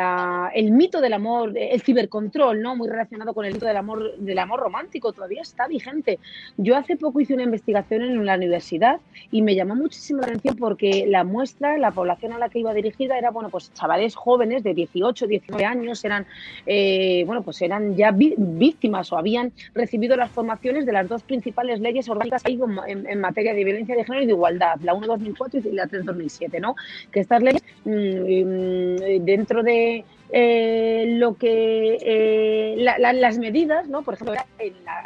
el 0.55 0.71
mito 0.71 0.99
del 0.99 1.13
amor, 1.13 1.53
el 1.55 1.79
cibercontrol, 1.79 2.59
¿no? 2.59 2.75
Muy 2.75 2.89
relacionado 2.89 3.35
con 3.35 3.45
el 3.45 3.53
mito 3.53 3.67
del 3.67 3.77
amor, 3.77 4.17
del 4.17 4.39
amor 4.39 4.59
romántico, 4.59 5.13
todavía 5.13 5.43
está 5.43 5.67
vigente. 5.67 6.17
Yo 6.57 6.75
hace 6.75 6.95
poco 6.95 7.19
hice 7.19 7.35
una 7.35 7.43
investigación 7.43 8.01
en 8.01 8.25
la 8.25 8.33
universidad 8.33 8.99
y 9.29 9.43
me 9.43 9.53
llamó 9.53 9.75
muchísimo 9.75 10.21
la 10.21 10.25
atención 10.25 10.55
porque 10.55 11.05
la 11.07 11.23
muestra, 11.23 11.77
la 11.77 11.91
población 11.91 12.33
a 12.33 12.39
la 12.39 12.49
que 12.49 12.57
iba 12.57 12.73
dirigida 12.73 13.15
era, 13.15 13.29
bueno, 13.29 13.49
pues 13.49 13.71
chavales 13.75 14.15
jóvenes 14.15 14.63
de 14.63 14.73
18, 14.73 15.27
19 15.27 15.65
años, 15.65 16.03
eran, 16.03 16.25
eh, 16.65 17.25
bueno, 17.27 17.43
pues 17.43 17.61
eran 17.61 17.95
ya 17.95 18.09
víctimas 18.11 19.11
o 19.11 19.19
habían 19.19 19.51
recibido 19.75 20.17
las 20.17 20.31
formaciones 20.31 20.87
de 20.87 20.93
las 20.93 21.07
dos 21.07 21.21
principales 21.21 21.79
leyes 21.79 22.09
orgánicas 22.09 22.41
en, 22.47 23.05
en 23.07 23.21
materia 23.21 23.53
de 23.53 23.63
violencia 23.63 23.95
de 23.95 24.03
género 24.03 24.23
y 24.23 24.25
de 24.25 24.33
igualdad, 24.33 24.79
la 24.81 24.95
1-2004 24.95 25.63
y 25.63 25.75
la 25.75 25.85
3-2007, 25.85 26.59
¿no? 26.59 26.75
Leyes, 27.41 27.63
mm, 27.85 29.23
dentro 29.25 29.63
de 29.63 30.03
eh, 30.31 31.15
lo 31.17 31.35
que 31.35 31.97
eh, 32.01 32.75
las 32.77 33.39
medidas, 33.39 33.87
¿no? 33.87 34.03
por 34.03 34.13
ejemplo, 34.13 34.35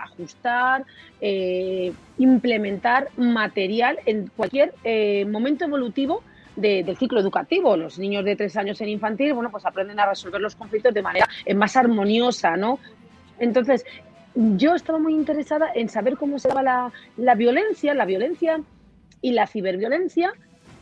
ajustar, 0.03 0.85
eh, 1.21 1.93
implementar 2.17 3.07
material 3.15 3.99
en 4.05 4.27
cualquier 4.35 4.73
momento 5.27 5.65
evolutivo 5.65 6.23
del 6.57 6.97
ciclo 6.97 7.21
educativo. 7.21 7.77
Los 7.77 7.97
niños 7.97 8.25
de 8.25 8.35
tres 8.35 8.57
años 8.57 8.81
en 8.81 8.89
infantil, 8.89 9.33
bueno, 9.33 9.49
pues 9.49 9.65
aprenden 9.65 9.99
a 9.99 10.07
resolver 10.07 10.41
los 10.41 10.55
conflictos 10.55 10.93
de 10.93 11.01
manera 11.01 11.27
más 11.55 11.77
armoniosa, 11.77 12.57
¿no? 12.57 12.79
Entonces, 13.39 13.85
yo 14.35 14.75
estaba 14.75 14.99
muy 14.99 15.13
interesada 15.13 15.71
en 15.73 15.87
saber 15.87 16.17
cómo 16.17 16.37
se 16.37 16.49
daba 16.49 16.91
la 17.17 17.35
violencia, 17.35 17.93
la 17.93 18.05
violencia 18.05 18.61
y 19.21 19.31
la 19.31 19.47
ciberviolencia 19.47 20.33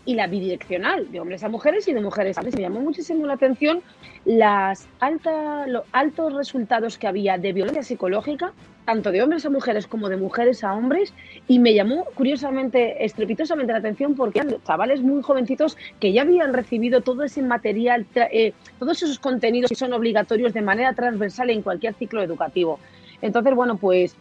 y 0.05 0.15
la 0.15 0.27
bidireccional, 0.27 1.12
de 1.12 1.20
hombres 1.20 1.43
a 1.43 1.50
mujeres 1.50 1.88
y 1.88 1.93
de 1.93 2.01
mujeres 2.01 2.38
a 2.38 2.41
hombres. 2.41 2.55
Me 2.55 2.62
llamó 2.62 2.79
muchísimo 2.81 3.25
la 3.25 3.34
atención 3.34 3.81
las 4.25 4.88
alta, 5.00 5.67
los 5.67 5.84
altos 5.91 6.34
resultados 6.34 6.98
que 6.98 7.08
había 7.08 7.38
de 7.38 7.53
violencia 7.53 7.84
psicológica, 7.84 8.53
tanto 8.86 9.12
de 9.12 9.22
hombres 9.22 9.46
a 9.46 9.50
mujeres 9.50 9.88
como 9.88 10.10
de 10.10 10.17
mujeres 10.17 10.63
a 10.63 10.74
hombres, 10.74 11.13
y 11.48 11.60
me 11.60 11.74
llamó 11.74 12.05
curiosamente, 12.15 13.05
estrepitosamente 13.05 13.72
la 13.72 13.79
atención 13.79 14.15
porque 14.15 14.39
eran 14.39 14.55
chavales 14.65 15.01
muy 15.01 15.22
jovencitos 15.22 15.77
que 16.00 16.12
ya 16.12 16.24
habían 16.24 16.53
recibido 16.53 17.01
todo 17.01 17.24
ese 17.24 17.41
material, 17.41 18.05
eh, 18.15 18.53
todos 18.79 19.03
esos 19.03 19.20
contenidos 19.20 19.70
que 19.70 19.75
son 19.75 19.93
obligatorios 19.93 20.53
de 20.53 20.62
manera 20.62 20.93
transversal 20.93 21.50
en 21.51 21.62
cualquier 21.62 21.93
ciclo 21.93 22.22
educativo. 22.24 22.79
Entonces, 23.22 23.53
bueno, 23.53 23.77
pues 23.77 24.15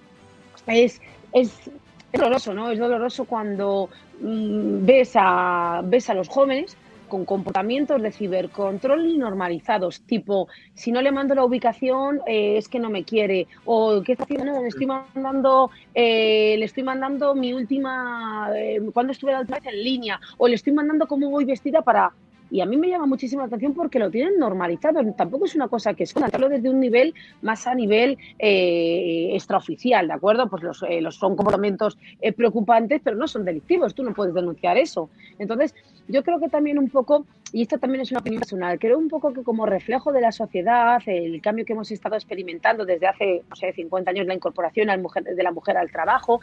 es, 0.66 1.00
es, 1.32 1.70
es 2.12 2.21
doloroso, 2.21 2.55
¿no? 2.55 2.71
Es 2.71 2.79
doloroso 2.79 3.25
cuando 3.26 3.90
Mm, 4.21 4.85
ves 4.85 5.12
a, 5.14 5.81
ves 5.85 6.11
a 6.11 6.14
los 6.14 6.29
jóvenes 6.29 6.79
con 7.07 7.25
comportamientos 7.25 8.00
de 8.02 8.12
cibercontrol 8.12 9.07
y 9.07 9.19
normalizados, 9.19 10.02
tipo, 10.05 10.49
si 10.75 10.93
no 10.93 11.02
le 11.02 11.11
mando 11.11 11.35
la 11.35 11.45
ubicación, 11.45 12.21
eh, 12.26 12.57
es 12.59 12.69
que 12.69 12.79
no 12.79 12.90
me 12.90 13.05
quiere, 13.05 13.49
o 13.64 14.02
¿qué 14.05 14.12
está 14.12 14.25
haciendo? 14.25 14.61
le 14.62 14.69
estoy 14.69 14.87
mandando, 14.87 15.71
eh, 15.95 16.55
le 16.59 16.64
estoy 16.67 16.85
mandando 16.85 17.35
mi 17.35 17.52
última, 17.52 18.50
eh, 18.55 18.79
cuando 18.93 19.12
estuve 19.12 19.33
la 19.33 19.40
última 19.40 19.59
vez 19.59 19.73
en 19.73 19.83
línea, 19.83 20.21
o 20.38 20.47
le 20.47 20.55
estoy 20.55 20.73
mandando 20.73 21.07
cómo 21.09 21.31
voy 21.31 21.45
vestida 21.45 21.83
para 21.83 22.14
y 22.50 22.61
a 22.61 22.66
mí 22.66 22.76
me 22.76 22.88
llama 22.88 23.07
muchísimo 23.07 23.42
la 23.42 23.47
atención 23.47 23.75
porque 23.75 23.99
lo 23.99 24.11
tienen 24.11 24.38
normalizado. 24.38 25.00
Tampoco 25.14 25.45
es 25.47 25.54
una 25.54 25.69
cosa 25.69 25.95
que 25.95 26.04
es 26.04 26.14
hablo 26.16 26.49
desde 26.49 26.69
un 26.69 26.80
nivel 26.80 27.14
más 27.42 27.66
a 27.66 27.75
nivel 27.75 28.19
eh, 28.38 29.30
extraoficial, 29.33 30.09
¿de 30.09 30.14
acuerdo? 30.14 30.49
Pues 30.49 30.62
los, 30.62 30.83
eh, 30.83 31.00
son 31.11 31.37
comportamientos 31.37 31.97
eh, 32.21 32.33
preocupantes, 32.33 33.00
pero 33.02 33.16
no 33.16 33.28
son 33.28 33.45
delictivos. 33.45 33.95
Tú 33.95 34.02
no 34.02 34.12
puedes 34.12 34.35
denunciar 34.35 34.76
eso. 34.76 35.11
Entonces, 35.38 35.75
yo 36.09 36.25
creo 36.25 36.40
que 36.40 36.49
también 36.49 36.78
un 36.78 36.88
poco, 36.88 37.25
y 37.52 37.62
esta 37.62 37.78
también 37.78 38.02
es 38.02 38.11
una 38.11 38.21
opinión 38.21 38.40
personal, 38.40 38.78
creo 38.78 38.99
un 38.99 39.09
poco 39.09 39.33
que 39.33 39.42
como 39.42 39.64
reflejo 39.64 40.12
de 40.12 40.21
la 40.21 40.33
sociedad, 40.33 41.00
el 41.07 41.40
cambio 41.40 41.64
que 41.64 41.73
hemos 41.73 41.90
estado 41.90 42.16
experimentando 42.16 42.85
desde 42.85 43.07
hace, 43.07 43.42
no 43.49 43.54
sé, 43.54 43.73
50 43.73 44.11
años, 44.11 44.26
la 44.26 44.35
incorporación 44.35 44.88
de 44.88 45.42
la 45.42 45.52
mujer 45.52 45.76
al 45.76 45.90
trabajo, 45.90 46.40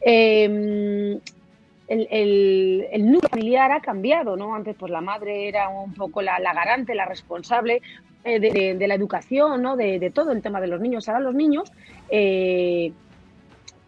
eh, 0.00 1.20
el, 1.88 2.86
el, 2.90 3.10
núcleo 3.10 3.28
familiar 3.28 3.72
ha 3.72 3.80
cambiado, 3.80 4.36
¿no? 4.36 4.54
Antes, 4.54 4.76
pues 4.78 4.90
la 4.90 5.00
madre 5.00 5.48
era 5.48 5.68
un 5.68 5.92
poco 5.92 6.22
la, 6.22 6.38
garante, 6.40 6.94
la 6.94 7.04
responsable 7.04 7.82
eh, 8.24 8.40
de, 8.40 8.88
la 8.88 8.94
educación, 8.94 9.62
¿no? 9.62 9.76
De, 9.76 10.10
todo 10.14 10.32
el 10.32 10.42
tema 10.42 10.60
de 10.60 10.68
los 10.68 10.80
niños. 10.80 11.08
Ahora 11.08 11.20
los 11.20 11.34
niños, 11.34 11.70
eh, 12.08 12.92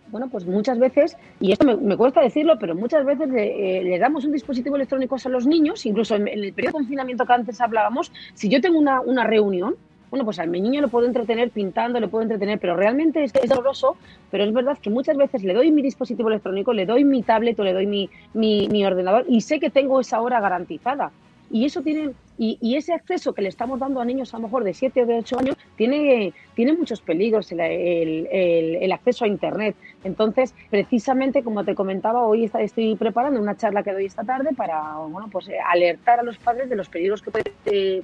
bueno, 0.08 0.28
pues 0.28 0.44
muchas 0.46 0.78
veces, 0.78 1.16
y 1.40 1.52
esto 1.52 1.64
me, 1.64 1.96
cuesta 1.96 2.20
decirlo, 2.20 2.58
pero 2.58 2.74
muchas 2.74 3.04
veces 3.04 3.28
le, 3.28 3.94
eh, 3.94 3.98
damos 3.98 4.24
un 4.24 4.32
dispositivo 4.32 4.76
electrónico 4.76 5.16
a 5.22 5.28
los 5.28 5.46
niños, 5.46 5.86
incluso 5.86 6.16
en, 6.16 6.28
el 6.28 6.52
periodo 6.52 6.72
de 6.72 6.84
confinamiento 6.84 7.24
que 7.24 7.32
antes 7.32 7.60
hablábamos, 7.60 8.12
si 8.34 8.48
yo 8.48 8.60
tengo 8.60 8.78
una, 8.78 9.00
una 9.00 9.24
reunión, 9.24 9.76
bueno, 10.10 10.25
pues 10.25 10.38
al 10.38 10.48
mi 10.48 10.60
niño 10.60 10.80
lo 10.80 10.88
puedo 10.88 11.06
entretener 11.06 11.50
pintando, 11.50 11.98
lo 12.00 12.08
puedo 12.08 12.22
entretener, 12.22 12.58
pero 12.58 12.76
realmente 12.76 13.25
es, 13.25 13.34
es 13.34 13.48
doloroso, 13.48 13.96
pero 14.30 14.44
es 14.44 14.52
verdad 14.52 14.78
que 14.78 14.90
muchas 14.90 15.16
veces 15.16 15.42
le 15.42 15.54
doy 15.54 15.72
mi 15.72 15.82
dispositivo 15.82 16.28
electrónico, 16.28 16.72
le 16.72 16.86
doy 16.86 17.04
mi 17.04 17.22
tablet 17.22 17.58
o 17.58 17.64
le 17.64 17.72
doy 17.72 17.86
mi, 17.86 18.08
mi, 18.34 18.84
ordenador 18.84 19.25
y 19.28 19.40
sé 19.40 19.58
que 19.58 19.70
tengo 19.70 20.00
esa 20.00 20.20
hora 20.20 20.40
garantizada. 20.40 21.10
Y 21.48 21.64
eso 21.64 21.80
tiene, 21.80 22.10
y, 22.38 22.75
ese 22.75 22.92
acceso 22.92 23.32
que 23.32 23.40
le 23.40 23.48
estamos 23.48 23.78
dando 23.78 24.00
a 24.00 24.04
niños 24.04 24.34
a 24.34 24.38
lo 24.38 24.44
mejor 24.44 24.64
de 24.64 24.75
7 24.75 25.02
o 25.02 25.06
de 25.06 25.18
8 25.18 25.38
años 25.38 25.56
tiene, 25.76 26.32
tiene 26.54 26.72
muchos 26.72 27.00
peligros 27.00 27.52
el, 27.52 27.60
el, 27.60 28.92
acceso 28.92 29.25
a 29.25 29.28
Internet. 29.28 29.76
Entonces, 30.02 30.54
precisamente 30.68 31.44
como 31.44 31.64
te 31.64 31.76
comentaba, 31.76 32.26
hoy 32.26 32.50
estoy 32.58 32.96
preparando 32.96 33.40
una 33.40 33.56
charla 33.56 33.84
que 33.84 33.92
doy 33.92 34.06
esta 34.06 34.25
tarde 34.25 34.54
para 34.56 34.96
bueno, 35.08 35.28
pues, 35.30 35.48
alertar 35.68 36.18
a 36.18 36.25
los 36.25 36.36
padres 36.36 36.68
de 36.68 36.75
los 36.75 36.88
peligros 36.88 37.22
que 37.22 37.30
puede 37.30 38.02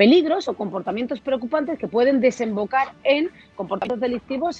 peligros 0.00 0.48
o 0.48 0.54
comportamientos 0.54 1.20
preocupantes 1.20 1.78
que 1.78 1.86
pueden 1.86 2.22
desembocar 2.22 2.88
en 3.04 3.28
comportamientos 3.54 4.00
delictivos 4.00 4.58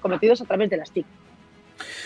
cometidos 0.00 0.40
a 0.40 0.44
través 0.44 0.70
de 0.70 0.76
las 0.76 0.92
TIC. 0.92 1.04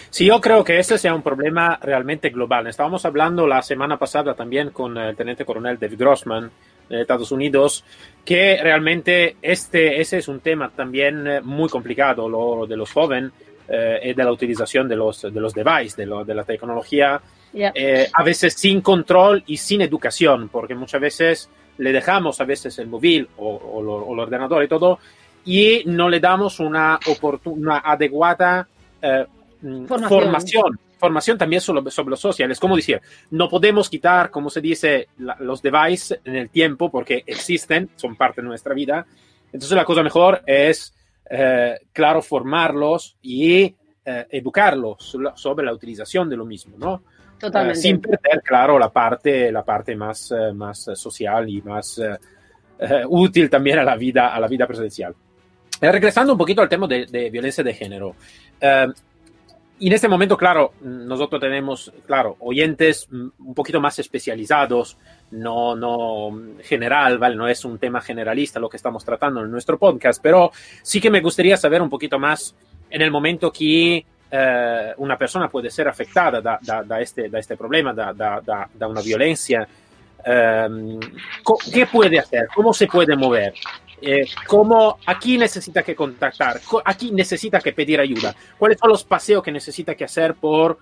Sí, 0.09 0.25
yo 0.25 0.41
creo 0.41 0.64
que 0.64 0.79
ese 0.79 0.97
sea 0.97 1.14
un 1.14 1.21
problema 1.21 1.79
realmente 1.83 2.31
global. 2.31 2.67
Estábamos 2.67 3.05
hablando 3.05 3.47
la 3.47 3.61
semana 3.61 3.99
pasada 3.99 4.33
también 4.33 4.71
con 4.71 4.97
el 4.97 5.14
teniente 5.14 5.45
coronel 5.45 5.79
David 5.79 5.99
Grossman 5.99 6.50
de 6.88 7.02
Estados 7.02 7.31
Unidos, 7.31 7.85
que 8.25 8.59
realmente 8.62 9.37
este, 9.43 10.00
ese 10.00 10.17
es 10.17 10.29
un 10.29 10.41
tema 10.41 10.71
también 10.75 11.26
eh, 11.26 11.41
muy 11.43 11.69
complicado, 11.69 12.26
lo 12.26 12.67
de 12.67 12.79
los 12.79 12.91
jóvenes 12.91 13.33
eh, 13.69 14.00
y 14.02 14.14
de 14.14 14.25
la 14.25 14.33
utilización 14.33 14.88
de 14.88 14.97
los, 14.97 15.21
de 15.21 15.41
los 15.41 15.52
devices, 15.52 15.97
de, 15.97 16.07
de 16.07 16.35
la 16.35 16.45
tecnología, 16.45 17.21
eh, 17.52 18.09
a 18.11 18.23
veces 18.23 18.55
sin 18.55 18.81
control 18.81 19.45
y 19.47 19.59
sin 19.59 19.83
educación, 19.83 20.49
porque 20.49 20.75
muchas 20.75 21.02
veces 21.02 21.50
le 21.79 21.93
dejamos 21.93 22.41
a 22.41 22.45
veces 22.45 22.79
el 22.79 22.88
móvil 22.88 23.29
o, 23.38 23.81
el 24.12 24.19
ordenador 24.19 24.62
y 24.64 24.69
todo, 24.69 24.99
y 25.45 25.83
no 25.87 26.09
le 26.09 26.21
damos 26.21 26.61
una, 26.61 26.99
una 27.45 27.79
adecuada 27.79 28.69
eh, 29.00 29.26
mm, 29.61 29.87
formación. 29.87 30.79
formación. 30.99 31.38
también 31.38 31.61
sobre, 31.61 31.91
sobre 31.91 32.11
lo 32.11 32.17
social. 32.17 32.50
Es 32.50 32.61
como 32.61 32.76
decir, 32.76 33.00
no 33.31 33.49
podemos 33.49 33.88
quitar, 33.88 34.31
como 34.31 34.50
se 34.50 34.61
dice, 34.61 35.09
los 35.19 35.62
devices 35.62 36.21
en 36.25 36.37
el 36.37 36.50
tiempo 36.50 36.91
porque 36.91 37.25
existen, 37.26 37.91
son 37.97 38.17
parte 38.17 38.41
de 38.41 38.49
nuestra 38.49 38.75
vida. 38.75 39.07
Entonces 39.52 39.76
la 39.76 39.85
cosa 39.85 40.02
mejor 40.02 40.43
es, 40.47 40.95
eh, 41.29 41.81
claro, 41.93 42.23
formarlos 42.23 43.17
y 43.21 43.75
eh, 44.05 44.26
educarlos 44.31 45.17
sobre 45.35 45.67
la 45.67 45.73
utilización 45.73 46.29
de 46.29 46.37
lo 46.37 46.45
mismo, 46.45 46.76
¿no? 46.79 47.02
Totalmente. 47.42 47.80
sin 47.80 48.00
perder, 48.00 48.40
claro, 48.40 48.78
la 48.78 48.88
parte, 48.88 49.50
la 49.50 49.64
parte 49.64 49.96
más, 49.96 50.30
eh, 50.30 50.52
más 50.52 50.88
social 50.94 51.49
y 51.49 51.61
más 51.61 51.99
eh, 51.99 52.16
eh, 52.78 53.02
útil 53.08 53.50
también 53.50 53.80
a 53.80 53.82
la 53.82 53.96
vida, 53.96 54.32
a 54.32 54.38
la 54.38 54.46
vida 54.46 54.64
presencial. 54.64 55.12
regresando 55.80 56.34
un 56.34 56.38
poquito 56.38 56.62
al 56.62 56.68
tema 56.68 56.87
de, 56.87 57.06
de 57.06 57.30
violencia 57.30 57.64
de 57.64 57.75
género. 57.75 58.14
en 58.61 58.94
este 59.80 60.06
momento, 60.06 60.37
claro, 60.37 60.75
nosotros 60.82 61.40
tenemos, 61.40 61.92
claro, 62.06 62.37
oyentes 62.38 63.08
mm, 63.11 63.28
un 63.40 63.54
poquito 63.54 63.80
más 63.80 63.99
especializados, 63.99 64.96
no, 65.32 65.75
no 65.75 66.54
general, 66.62 67.18
¿vale? 67.18 67.34
No 67.34 67.49
es 67.49 67.64
un 67.64 67.76
tema 67.76 68.00
generalista 68.00 68.61
lo 68.61 68.68
que 68.68 68.76
estamos 68.76 69.04
tratando 69.04 69.40
en 69.40 69.50
nuestro 69.50 69.80
podcast, 69.80 70.22
pero 70.22 70.52
sí 70.80 71.00
que 71.00 71.11
me 71.11 71.20
gustaría 71.20 71.56
saber 71.56 71.82
un 71.82 71.90
poquito 71.90 72.20
más 72.20 72.54
en 72.88 73.02
el 73.02 73.11
momento 73.11 73.50
que 73.50 74.06
eh, 74.35 74.95
una 74.97 75.19
persona 75.19 75.49
puede 75.49 75.71
ser 75.71 75.89
afectada 75.89 76.41
da, 76.41 76.59
da, 76.62 76.83
da, 76.83 77.01
este, 77.01 77.29
da 77.29 77.39
este, 77.39 77.55
problema, 77.55 77.93
da, 77.93 78.89
una 78.89 79.03
violencia, 79.03 79.69
eh, 80.25 80.69
¿qué 81.71 81.85
puede 81.85 82.19
hacer? 82.19 82.47
¿Cómo 82.55 82.73
se 82.73 82.87
puede 82.87 83.15
mover? 83.15 83.53
Eh, 84.01 84.25
¿cómo, 84.47 84.97
¿A 85.07 85.19
quién 85.19 85.41
necesita 85.41 85.83
que 85.83 85.95
contactar? 85.95 86.61
¿A 86.83 86.95
quién 86.95 87.15
necesita 87.15 87.61
que 87.61 87.73
pedir 87.73 88.01
ayuda? 88.01 88.35
¿Cuáles 88.59 88.79
son 88.79 88.89
los 88.89 89.05
paseos 89.05 89.43
que 89.43 89.53
necesita 89.53 89.95
que 89.95 90.05
hacer 90.05 90.35
por, 90.35 90.79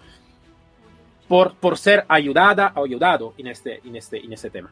por, 1.26 1.56
por 1.56 1.76
ser 1.76 2.04
ayudada 2.08 2.72
o 2.76 2.84
ayudado 2.84 3.34
en 3.36 3.48
este, 3.48 3.80
en, 3.84 3.96
este, 3.96 4.24
en 4.24 4.32
este 4.32 4.50
tema? 4.50 4.70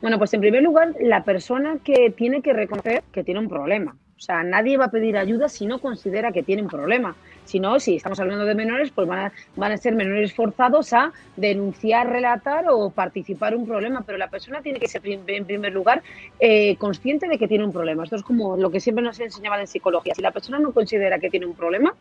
Bueno, 0.00 0.16
pues 0.16 0.32
en 0.32 0.40
primer 0.40 0.62
lugar, 0.62 0.94
la 0.98 1.24
persona 1.24 1.76
que 1.84 2.10
tiene 2.16 2.40
que 2.40 2.54
reconocer 2.54 3.04
que 3.12 3.22
tiene 3.22 3.40
un 3.40 3.48
problema. 3.48 3.96
O 4.18 4.20
sea, 4.20 4.42
nadie 4.42 4.78
va 4.78 4.86
a 4.86 4.90
pedir 4.90 5.16
ayuda 5.18 5.48
si 5.48 5.66
no 5.66 5.78
considera 5.78 6.32
que 6.32 6.42
tiene 6.42 6.62
un 6.62 6.68
problema. 6.68 7.14
Si 7.44 7.60
no, 7.60 7.78
si 7.78 7.96
estamos 7.96 8.18
hablando 8.18 8.46
de 8.46 8.54
menores, 8.54 8.90
pues 8.90 9.06
van 9.06 9.26
a, 9.26 9.32
van 9.56 9.72
a 9.72 9.76
ser 9.76 9.94
menores 9.94 10.32
forzados 10.32 10.92
a 10.94 11.12
denunciar, 11.36 12.08
relatar 12.08 12.64
o 12.70 12.90
participar 12.90 13.52
en 13.52 13.60
un 13.60 13.66
problema. 13.66 14.02
Pero 14.06 14.16
la 14.16 14.28
persona 14.28 14.62
tiene 14.62 14.80
que 14.80 14.88
ser, 14.88 15.02
en 15.06 15.44
primer 15.44 15.72
lugar, 15.72 16.02
eh, 16.40 16.76
consciente 16.76 17.28
de 17.28 17.38
que 17.38 17.46
tiene 17.46 17.64
un 17.64 17.72
problema. 17.72 18.04
Esto 18.04 18.16
es 18.16 18.22
como 18.22 18.56
lo 18.56 18.70
que 18.70 18.80
siempre 18.80 19.04
nos 19.04 19.20
enseñaban 19.20 19.60
en 19.60 19.66
psicología. 19.66 20.14
Si 20.14 20.22
la 20.22 20.32
persona 20.32 20.58
no 20.58 20.72
considera 20.72 21.18
que 21.18 21.28
tiene 21.28 21.44
un 21.44 21.54
problema, 21.54 21.94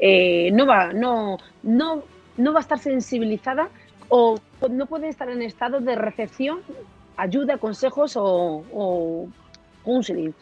eh, 0.00 0.50
no, 0.52 0.66
va, 0.66 0.92
no, 0.92 1.38
no, 1.62 2.02
no 2.36 2.52
va 2.52 2.58
a 2.58 2.62
estar 2.62 2.80
sensibilizada 2.80 3.68
o 4.08 4.40
no 4.68 4.86
puede 4.86 5.08
estar 5.08 5.30
en 5.30 5.40
estado 5.40 5.80
de 5.80 5.94
recepción, 5.94 6.60
ayuda, 7.16 7.58
consejos 7.58 8.16
o, 8.16 8.64
o 8.72 9.28
counseling. 9.84 10.34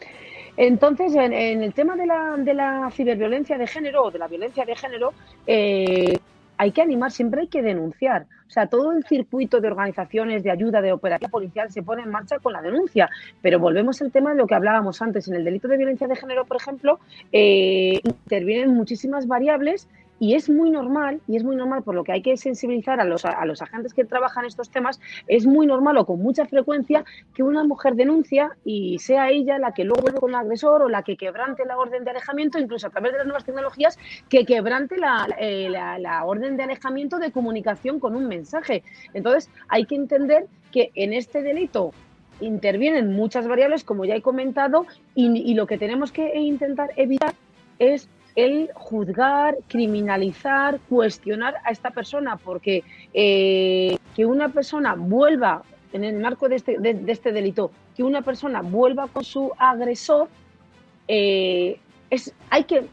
Entonces, 0.61 1.15
en, 1.15 1.31
el 1.31 1.73
tema 1.73 1.95
de 1.95 2.05
la, 2.05 2.35
de 2.37 2.53
la, 2.53 2.91
ciberviolencia 2.91 3.57
de 3.57 3.65
género 3.65 4.03
o 4.03 4.11
de 4.11 4.19
la 4.19 4.27
violencia 4.27 4.65
de 4.65 4.75
género, 4.75 5.13
eh, 5.47 6.19
hay 6.57 6.71
que 6.73 6.81
animar, 6.81 7.13
siempre 7.13 7.39
hay 7.39 7.47
que 7.47 7.61
denunciar. 7.61 8.25
O 8.49 8.51
sea, 8.51 8.65
todo 8.65 8.91
el 8.91 9.05
circuito 9.05 9.61
de 9.61 9.67
organizaciones 9.67 10.41
de 10.43 10.49
ayuda 10.49 10.81
de 10.81 10.91
operación 10.91 11.29
policial 11.29 11.71
se 11.71 11.83
pone 11.83 12.01
en 12.01 12.09
marcha 12.09 12.39
con 12.39 12.51
la 12.51 12.63
denuncia. 12.63 13.07
Pero 13.43 13.59
volvemos 13.59 14.01
al 14.01 14.11
tema 14.11 14.31
de 14.31 14.37
lo 14.37 14.47
que 14.47 14.55
hablábamos 14.55 15.01
antes. 15.03 15.27
En 15.27 15.35
el 15.35 15.43
delito 15.43 15.67
de 15.67 15.77
violencia 15.77 16.07
de 16.07 16.15
género, 16.15 16.45
por 16.45 16.57
ejemplo, 16.57 16.99
eh, 17.31 17.99
intervienen 18.03 18.73
muchísimas 18.73 19.27
variables 19.27 19.87
y 20.19 20.35
es 20.35 20.49
muy 20.49 20.69
normal, 20.69 21.21
y 21.27 21.37
es 21.37 21.43
muy 21.43 21.55
normal, 21.55 21.83
por 21.83 21.95
lo 21.95 22.03
que 22.03 22.11
hay 22.11 22.21
que 22.21 22.35
sensibilizar 22.37 22.99
a 22.99 23.05
los, 23.05 23.23
a 23.25 23.45
los 23.45 23.61
agentes 23.61 23.93
que 23.93 24.03
trabajan 24.03 24.45
estos 24.45 24.69
temas, 24.69 24.99
es 25.27 25.45
muy 25.45 25.65
normal 25.65 25.97
o 25.97 26.05
con 26.05 26.21
mucha 26.21 26.45
frecuencia 26.45 27.05
que 27.33 27.41
una 27.41 27.63
mujer 27.63 27.95
denuncia 27.95 28.51
y 28.65 28.99
sea 28.99 29.29
ella 29.29 29.57
la 29.57 29.73
que 29.73 29.85
luego 29.85 30.01
vuelve 30.01 30.19
con 30.19 30.31
el 30.31 30.35
agresor 30.35 30.81
o 30.81 30.89
la 30.89 31.03
que 31.03 31.15
quebrante 31.15 31.65
la 31.65 31.77
orden 31.77 32.03
de 32.03 32.11
alejamiento, 32.11 32.59
incluso 32.59 32.87
a 32.87 32.89
través 32.89 33.13
de 33.13 33.19
las 33.19 33.27
nuevas 33.27 33.45
tecnologías, 33.45 33.97
que 34.27 34.45
quebrante 34.45 34.97
la, 34.97 35.27
eh, 35.39 35.69
la, 35.69 36.25
orden 36.25 36.57
de 36.57 36.63
alejamiento 36.63 37.17
de 37.17 37.31
comunicación 37.31 37.99
con 37.99 38.15
un 38.15 38.27
mensaje. 38.27 38.38
Entonces, 39.13 39.49
hay 39.67 39.85
que 39.85 39.95
entender 39.95 40.45
que 40.71 40.91
en 40.95 41.13
este 41.13 41.41
delito 41.41 41.93
intervienen 42.41 43.13
muchas 43.13 43.47
variables, 43.47 43.83
como 43.83 44.05
ya 44.05 44.15
he 44.15 44.21
comentado, 44.21 44.85
y, 45.15 45.27
y 45.39 45.53
lo 45.55 45.67
que 45.67 45.77
tenemos 45.77 46.11
que 46.11 46.37
intentar 46.39 46.91
evitar 46.95 47.33
es 47.79 48.09
el 48.35 48.69
juzgar, 48.73 49.57
criminalizar, 49.67 50.79
cuestionar 50.87 51.55
a 51.65 51.71
esta 51.71 51.91
persona, 51.91 52.37
porque 52.37 52.83
eh, 53.13 53.97
que 54.15 54.25
una 54.25 54.49
persona 54.49 54.95
vuelva, 54.95 55.63
en 55.91 56.03
el 56.03 56.19
marco 56.19 56.47
de 56.47 56.55
este, 56.55 56.77
de, 56.79 57.03
este, 57.11 57.31
delito, 57.31 57.71
que 57.95 58.03
una 58.03 58.21
persona 58.21 58.61
vuelva 58.61 59.07
con 59.07 59.23
su 59.23 59.51
agresor, 59.57 60.29
eh, 61.07 61.79
es, 62.09 62.33
hay 62.49 62.63
que 62.63 62.87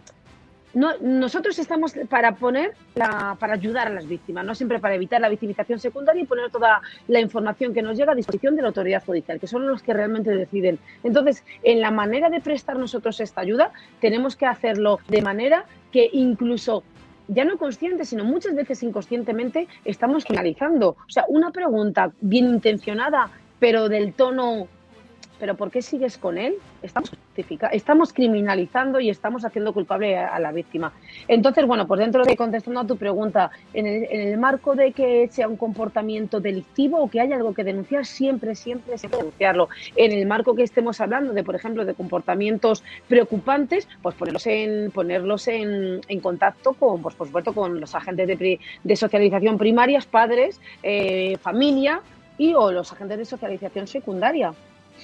no, 0.76 0.92
nosotros 1.00 1.59
estamos 1.59 1.95
para 2.11 2.37
poner 2.37 2.75
para 2.92 3.54
ayudar 3.54 3.87
a 3.87 3.90
las 3.90 4.06
víctimas, 4.06 4.45
no 4.45 4.54
siempre 4.54 4.78
para 4.78 4.95
evitar 4.95 5.23
la 5.23 5.30
victimización 5.30 5.78
secundaria 5.78 6.23
y 6.23 6.26
poner 6.26 6.50
toda 6.50 6.83
la 7.09 7.18
información 7.18 7.73
que 7.73 7.80
nos 7.80 7.97
llega 7.97 8.12
a 8.12 8.14
disposición 8.14 8.56
de 8.56 8.61
la 8.61 8.68
autoridad 8.68 9.02
judicial, 9.02 9.40
que 9.40 9.47
son 9.47 9.66
los 9.66 9.83
que 9.83 9.95
realmente 9.95 10.30
deciden. 10.37 10.78
Entonces, 11.02 11.42
en 11.62 11.80
la 11.80 11.90
manera 11.90 12.28
de 12.28 12.42
prestar 12.42 12.78
nosotros 12.78 13.21
esta 13.21 13.40
ayuda, 13.40 13.73
tenemos 14.02 14.37
que 14.37 14.45
hacerlo 14.45 14.99
de 15.09 15.23
manera 15.23 15.64
que 15.90 16.11
incluso 16.12 16.85
ya 17.28 17.47
no 17.47 17.56
consciente, 17.56 18.04
sino 18.04 18.25
muchas 18.25 18.54
veces 18.54 18.83
inconscientemente 18.83 19.68
estamos 19.87 20.25
finalizando. 20.25 20.90
O 20.90 21.11
sea, 21.11 21.25
una 21.28 21.52
pregunta 21.52 22.12
bien 22.21 22.49
intencionada, 22.49 23.30
pero 23.59 23.88
del 23.88 24.12
tono 24.12 24.68
pero 25.38 25.55
¿por 25.55 25.71
qué 25.71 25.83
sigues 25.83 26.19
con 26.19 26.38
él? 26.38 26.55
Estamos, 26.83 27.12
estamos 27.73 28.12
criminalizando 28.12 29.00
y 29.00 29.11
estamos 29.11 29.45
haciendo 29.45 29.73
culpable 29.73 30.16
a, 30.16 30.38
la 30.38 30.52
víctima. 30.52 30.93
Entonces, 31.28 31.66
bueno, 31.66 31.87
pues 31.87 32.00
dentro 32.00 32.25
de 32.25 32.37
contestando 32.37 32.81
a 32.81 32.87
tu 32.87 32.97
pregunta, 32.97 33.50
en 33.73 33.87
el, 33.87 34.38
marco 34.38 34.75
de 34.75 34.93
que 34.93 35.28
sea 35.31 35.49
un 35.49 35.57
comportamiento 35.57 36.40
delictivo 36.40 36.99
o 36.99 37.11
que 37.11 37.21
haya 37.21 37.37
algo 37.37 37.55
que 37.55 37.64
denunciar, 37.64 38.07
siempre, 38.07 38.55
siempre, 38.55 38.99
siempre 38.99 39.19
denunciarlo. 39.19 39.69
En 39.95 40.12
el 40.12 40.26
marco 40.26 40.55
que 40.55 40.62
estemos 40.62 41.00
hablando 41.00 41.33
de, 41.33 41.45
por 41.45 41.55
ejemplo, 41.55 41.85
de 41.85 41.95
comportamientos 41.95 42.83
preocupantes, 43.09 43.88
pues 44.02 44.14
ponerlos 44.14 44.47
en, 44.47 44.91
ponerlos 44.91 45.49
en, 45.49 46.00
contacto 46.23 46.73
con, 46.75 47.02
pues, 47.02 47.15
por 47.15 47.26
supuesto, 47.26 47.52
con 47.52 47.80
los 47.80 47.95
agentes 47.95 48.26
de, 48.26 48.60
de 48.82 48.97
socialización 48.97 49.58
primarias, 49.58 50.06
padres, 50.06 50.60
eh, 50.82 51.37
familia 51.41 52.00
y 52.39 52.54
o 52.54 52.73
los 52.73 52.93
agentes 52.93 53.19
de 53.19 53.25
socialización 53.25 53.87
secundaria. 53.87 54.52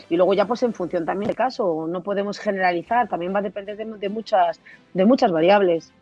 Y 0.08 0.16
luego 0.16 0.34
ya 0.34 0.46
pues 0.46 0.62
en 0.62 0.74
función 0.74 1.04
también 1.04 1.28
del 1.28 1.36
caso, 1.36 1.86
no 1.88 2.02
podemos 2.02 2.38
generalizar, 2.38 3.08
también 3.08 3.34
va 3.34 3.38
a 3.38 3.42
depender 3.42 3.76
de, 3.76 4.08
muchas, 4.08 4.60
de 4.92 5.04
muchas 5.04 5.30
variables. 5.30 5.92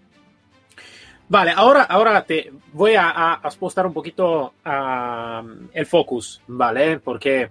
Vale, 1.29 1.53
ahora, 1.55 1.85
ahora 1.85 2.25
te 2.25 2.53
voy 2.73 2.95
a, 2.97 3.35
a 3.35 3.41
expostar 3.45 3.87
un 3.87 3.93
poquito 3.93 4.55
el 5.73 5.87
focus, 5.87 6.43
¿vale? 6.49 6.99
Porque 6.99 7.51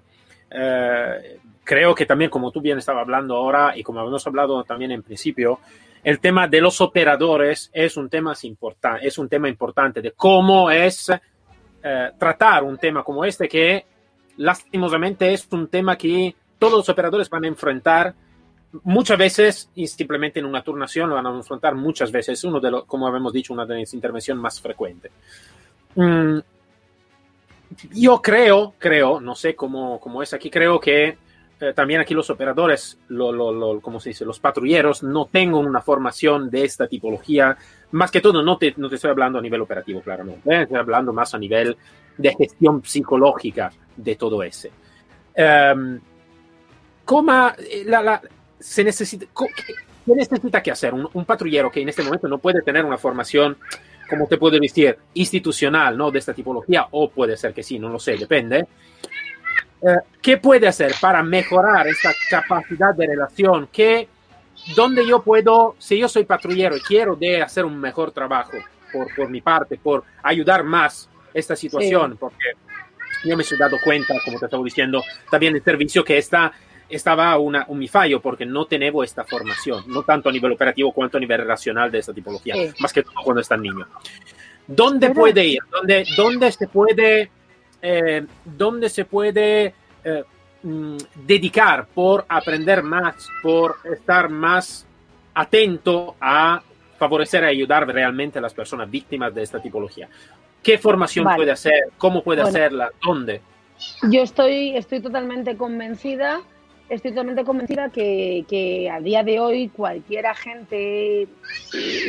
eh, 0.51 1.39
creo 1.63 1.93
que 1.93 2.05
también, 2.05 2.29
como 2.29 2.51
tú 2.51 2.61
bien 2.61 2.77
estabas 2.77 3.01
hablando 3.01 3.35
ahora 3.35 3.77
y 3.77 3.83
como 3.83 4.01
hemos 4.01 4.25
hablado 4.25 4.63
también 4.63 4.91
en 4.91 5.03
principio, 5.03 5.59
el 6.03 6.19
tema 6.19 6.47
de 6.47 6.61
los 6.61 6.81
operadores 6.81 7.69
es 7.73 7.97
un 7.97 8.09
tema, 8.09 8.33
importante, 8.43 9.07
es 9.07 9.17
un 9.17 9.29
tema 9.29 9.49
importante 9.49 10.01
de 10.01 10.13
cómo 10.13 10.71
es 10.71 11.11
eh, 11.83 12.11
tratar 12.17 12.63
un 12.63 12.77
tema 12.77 13.03
como 13.03 13.23
este 13.23 13.47
que 13.47 13.85
lastimosamente 14.39 15.33
es 15.33 15.47
un 15.51 15.67
tema 15.67 15.97
que 15.97 16.33
todos 16.57 16.73
los 16.73 16.89
operadores 16.89 17.29
van 17.29 17.43
a 17.43 17.47
enfrentar 17.47 18.15
muchas 18.83 19.17
veces 19.17 19.69
y 19.75 19.85
simplemente 19.87 20.39
en 20.39 20.45
una 20.45 20.63
turnación 20.63 21.09
lo 21.09 21.15
van 21.15 21.27
a 21.27 21.35
enfrentar 21.35 21.75
muchas 21.75 22.09
veces. 22.11 22.41
Uno 22.45 22.59
de 22.61 22.71
los, 22.71 22.85
como 22.85 23.05
habíamos 23.05 23.33
dicho, 23.33 23.53
una 23.53 23.65
de 23.65 23.79
las 23.79 23.93
intervenciones 23.93 24.41
más 24.41 24.61
frecuentes. 24.61 25.11
Mm, 25.95 26.39
yo 27.91 28.21
creo, 28.21 28.73
creo, 28.79 29.19
no 29.19 29.35
sé 29.35 29.55
cómo, 29.55 29.99
cómo 29.99 30.23
es 30.23 30.33
aquí, 30.33 30.49
creo 30.49 30.79
que 30.79 31.17
eh, 31.59 31.73
también 31.75 31.99
aquí 31.99 32.13
los 32.13 32.29
operadores, 32.29 32.97
lo, 33.09 33.33
lo, 33.33 33.81
como 33.81 33.99
se 33.99 34.09
dice, 34.09 34.23
los 34.23 34.39
patrulleros 34.39 35.03
no 35.03 35.25
tengan 35.25 35.65
una 35.65 35.81
formación 35.81 36.49
de 36.49 36.63
esta 36.63 36.87
tipología. 36.87 37.57
Más 37.91 38.09
que 38.09 38.21
todo, 38.21 38.41
no 38.41 38.57
te, 38.57 38.73
no 38.77 38.87
te 38.87 38.95
estoy 38.95 39.11
hablando 39.11 39.37
a 39.37 39.41
nivel 39.41 39.59
operativo, 39.59 40.01
claramente. 40.01 40.49
¿eh? 40.49 40.61
Estoy 40.61 40.77
hablando 40.77 41.11
más 41.11 41.33
a 41.33 41.37
nivel 41.37 41.75
de 42.17 42.35
gestión 42.35 42.81
psicológica 42.85 43.73
de 44.03 44.15
todo 44.15 44.41
ese. 44.43 44.71
Um, 45.37 45.99
¿Cómo 47.05 47.51
la, 47.85 48.01
la, 48.01 48.21
se 48.59 48.83
necesita, 48.83 49.25
qué 50.05 50.13
necesita 50.13 50.61
que 50.61 50.71
hacer 50.71 50.93
un, 50.93 51.09
un, 51.13 51.25
patrullero 51.25 51.71
que 51.71 51.81
en 51.81 51.89
este 51.89 52.03
momento 52.03 52.27
no 52.27 52.37
puede 52.37 52.61
tener 52.61 52.85
una 52.85 52.97
formación, 52.97 53.57
como 54.09 54.27
te 54.27 54.37
puedo 54.37 54.59
decir, 54.59 54.97
institucional, 55.13 55.97
¿no? 55.97 56.11
De 56.11 56.19
esta 56.19 56.33
tipología, 56.33 56.87
o 56.91 57.09
puede 57.09 57.37
ser 57.37 57.53
que 57.53 57.63
sí, 57.63 57.79
no 57.79 57.89
lo 57.89 57.99
sé, 57.99 58.17
depende. 58.17 58.67
Eh, 59.81 59.97
¿Qué 60.21 60.37
puede 60.37 60.67
hacer 60.67 60.93
para 60.99 61.23
mejorar 61.23 61.87
esta 61.87 62.13
capacidad 62.29 62.93
de 62.93 63.07
relación? 63.07 63.69
¿Qué, 63.71 64.07
¿Dónde 64.75 65.07
yo 65.07 65.21
puedo, 65.23 65.75
si 65.79 65.97
yo 65.97 66.09
soy 66.09 66.25
patrullero 66.25 66.75
y 66.75 66.81
quiero 66.81 67.15
de 67.15 67.41
hacer 67.41 67.65
un 67.65 67.79
mejor 67.79 68.11
trabajo 68.11 68.57
por, 68.91 69.13
por 69.15 69.29
mi 69.29 69.41
parte, 69.41 69.77
por 69.77 70.03
ayudar 70.21 70.63
más 70.63 71.09
esta 71.33 71.55
situación? 71.55 72.17
Porque 72.17 72.53
yo 73.23 73.37
me 73.37 73.43
he 73.43 73.57
dado 73.57 73.77
cuenta, 73.83 74.15
como 74.23 74.39
te 74.39 74.45
estaba 74.45 74.63
diciendo, 74.63 75.03
también 75.29 75.55
el 75.55 75.63
servicio 75.63 76.03
que 76.03 76.17
está, 76.17 76.51
estaba 76.87 77.37
una, 77.37 77.65
un 77.67 77.79
mi 77.79 77.87
fallo 77.87 78.21
porque 78.21 78.45
no 78.45 78.65
tenemos 78.65 79.05
esta 79.05 79.23
formación, 79.23 79.83
no 79.87 80.03
tanto 80.03 80.29
a 80.29 80.31
nivel 80.31 80.51
operativo 80.53 80.91
cuanto 80.91 81.17
a 81.17 81.19
nivel 81.19 81.45
racional 81.45 81.91
de 81.91 81.99
esta 81.99 82.13
tipología, 82.13 82.55
más 82.79 82.93
que 82.93 83.03
todo 83.03 83.15
cuando 83.23 83.41
están 83.41 83.61
niños. 83.61 83.87
¿Dónde 84.67 85.09
puede 85.11 85.45
ir? 85.45 85.59
¿Dónde, 85.71 86.05
dónde 86.15 86.51
se 86.51 86.67
puede 86.67 87.31
eh, 87.81 88.25
donde 88.43 88.89
se 88.89 89.05
puede 89.05 89.73
eh, 90.03 90.23
mm, 90.63 90.97
dedicar 91.25 91.87
por 91.87 92.25
aprender 92.27 92.83
más, 92.83 93.29
por 93.41 93.77
estar 93.85 94.29
más 94.29 94.85
atento 95.33 96.15
a 96.19 96.61
favorecer 96.97 97.43
y 97.43 97.47
ayudar 97.47 97.87
realmente 97.87 98.39
a 98.39 98.41
las 98.41 98.53
personas 98.53 98.91
víctimas 98.91 99.33
de 99.33 99.43
esta 99.43 99.61
tipología. 99.61 100.09
¿Qué 100.63 100.77
formación 100.77 101.25
puede 101.35 101.51
hacer? 101.51 101.89
¿Cómo 101.97 102.23
puede 102.23 102.41
hacerla? 102.41 102.91
¿Dónde? 103.03 103.41
Yo 104.09 104.21
estoy, 104.21 104.75
estoy 104.75 105.01
totalmente 105.01 105.55
convencida 105.55 106.41
estoy 106.89 107.11
totalmente 107.11 107.43
convencida 107.43 107.89
que, 107.89 108.45
que, 108.47 108.89
a 108.89 108.99
día 108.99 109.23
de 109.23 109.39
hoy 109.39 109.69
cualquier 109.69 110.25
agente, 110.25 111.27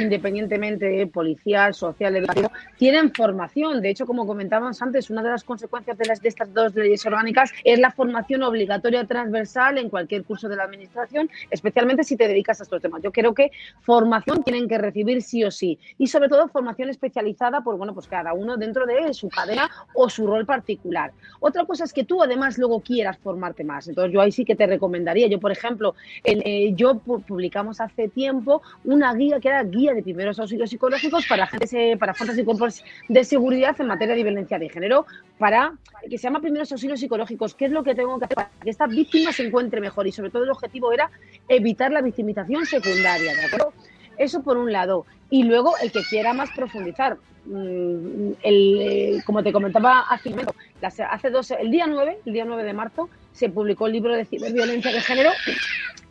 independientemente 0.01 1.07
policial, 1.07 1.75
social, 1.75 2.17
educativo, 2.17 2.51
tienen 2.79 3.13
formación. 3.13 3.83
De 3.83 3.91
hecho, 3.91 4.07
como 4.07 4.27
comentábamos 4.27 4.81
antes, 4.81 5.11
una 5.11 5.23
de 5.23 5.31
las 5.31 5.45
consecuencias 5.45 5.99
de, 5.99 6.11
de 6.21 6.29
estas 6.29 6.53
dos 6.53 6.75
leyes 6.75 7.05
orgánicas 7.05 7.53
es 7.65 7.79
la 7.79 7.91
formación 7.91 8.43
obligatoria 8.43 9.07
transversal 9.07 9.79
en 9.79 9.91
cualquier 9.91 10.25
curso 10.25 10.49
de 10.49 10.57
la 10.57 10.65
Administración, 10.65 11.31
especialmente 11.51 12.05
si 12.05 12.17
te 12.17 12.27
dedicas 12.27 12.61
a 12.61 12.63
estos 12.63 12.81
temas. 12.81 13.03
Yo 13.03 13.13
creo 13.13 13.35
que 13.35 13.51
formación 13.83 14.43
tienen 14.43 14.67
que 14.67 14.79
recibir 14.79 15.23
sí 15.23 15.45
o 15.45 15.51
sí 15.51 15.79
y 15.99 16.07
sobre 16.07 16.29
todo 16.29 16.49
formación 16.49 16.89
especializada 16.89 17.61
por, 17.61 17.77
bueno, 17.77 17.93
pues 17.93 18.07
cada 18.07 18.33
uno 18.33 18.57
dentro 18.57 18.87
de 18.87 19.13
su 19.13 19.29
cadena 19.29 19.71
o 19.95 20.09
su 20.09 20.27
rol 20.27 20.47
particular. 20.47 21.13
Otra 21.41 21.65
cosa 21.65 21.85
es 21.85 21.93
que 21.93 22.05
tú 22.05 22.23
además 22.23 22.57
luego 22.59 22.81
quieras 22.81 23.19
formarte 23.19 23.63
más. 23.65 23.87
Entonces 23.89 24.13
yo 24.13 24.21
ahí 24.21 24.33
sí 24.33 24.45
que 24.45 24.57
te 24.57 24.70
recomendaría. 24.71 25.27
Yo, 25.27 25.39
por 25.39 25.53
ejemplo, 25.53 25.95
eh, 26.25 26.73
yo 26.75 26.99
publicamos 26.99 27.81
hace 27.81 28.09
tiempo 28.09 28.63
una 28.85 29.13
guía 29.15 29.41
que 29.41 29.49
era 29.49 29.63
guía 29.65 29.93
de 29.93 30.03
primeros 30.03 30.39
auxilios 30.39 30.71
psicológicos 30.71 31.27
para 31.27 31.47
gente, 31.47 31.97
para 31.99 32.15
fuerzas 32.15 32.39
y 32.39 32.45
cuerpos 32.45 32.83
de 33.09 33.25
seguridad 33.25 33.77
en 33.79 33.87
materia 33.87 34.15
de 34.15 34.23
violencia 34.23 34.59
de 34.59 34.69
género, 34.69 35.07
para 35.39 35.75
que 36.09 36.17
se 36.17 36.25
llama 36.25 36.41
primeros 36.41 36.71
auxilios 36.73 37.01
psicológicos. 37.01 37.55
¿Qué 37.55 37.67
es 37.67 37.73
lo 37.73 37.83
que 37.85 37.95
tengo 37.95 38.19
que 38.19 38.25
hacer 38.25 38.37
para 38.37 38.51
que 38.63 38.71
esta 38.71 38.87
víctima 38.87 39.33
se 39.33 39.47
encuentre 39.47 39.81
mejor? 39.81 40.07
Y 40.07 40.13
sobre 40.13 40.31
todo 40.31 40.45
el 40.45 40.51
objetivo 40.51 40.93
era 40.93 41.11
evitar 41.49 41.93
la 41.93 42.01
victimización 42.01 42.65
secundaria, 42.67 43.35
¿de 43.35 43.45
acuerdo? 43.45 43.73
Eso 44.21 44.43
por 44.43 44.59
un 44.59 44.71
lado. 44.71 45.07
Y 45.31 45.45
luego 45.45 45.73
el 45.83 45.91
que 45.91 46.03
quiera 46.03 46.35
más 46.35 46.51
profundizar. 46.51 47.17
Mm, 47.47 48.33
el, 48.43 48.79
eh, 48.81 49.23
como 49.25 49.43
te 49.43 49.51
comentaba 49.51 50.01
hace, 50.11 50.35
hace 50.83 51.31
dos, 51.31 51.51
el 51.53 51.71
día 51.71 51.87
9, 51.87 52.19
el 52.27 52.33
día 52.35 52.45
9 52.45 52.63
de 52.63 52.75
marzo, 52.75 53.09
se 53.33 53.49
publicó 53.49 53.87
el 53.87 53.95
libro 53.95 54.15
de 54.15 54.27
ciberviolencia 54.27 54.93
de 54.93 55.01
género 55.01 55.31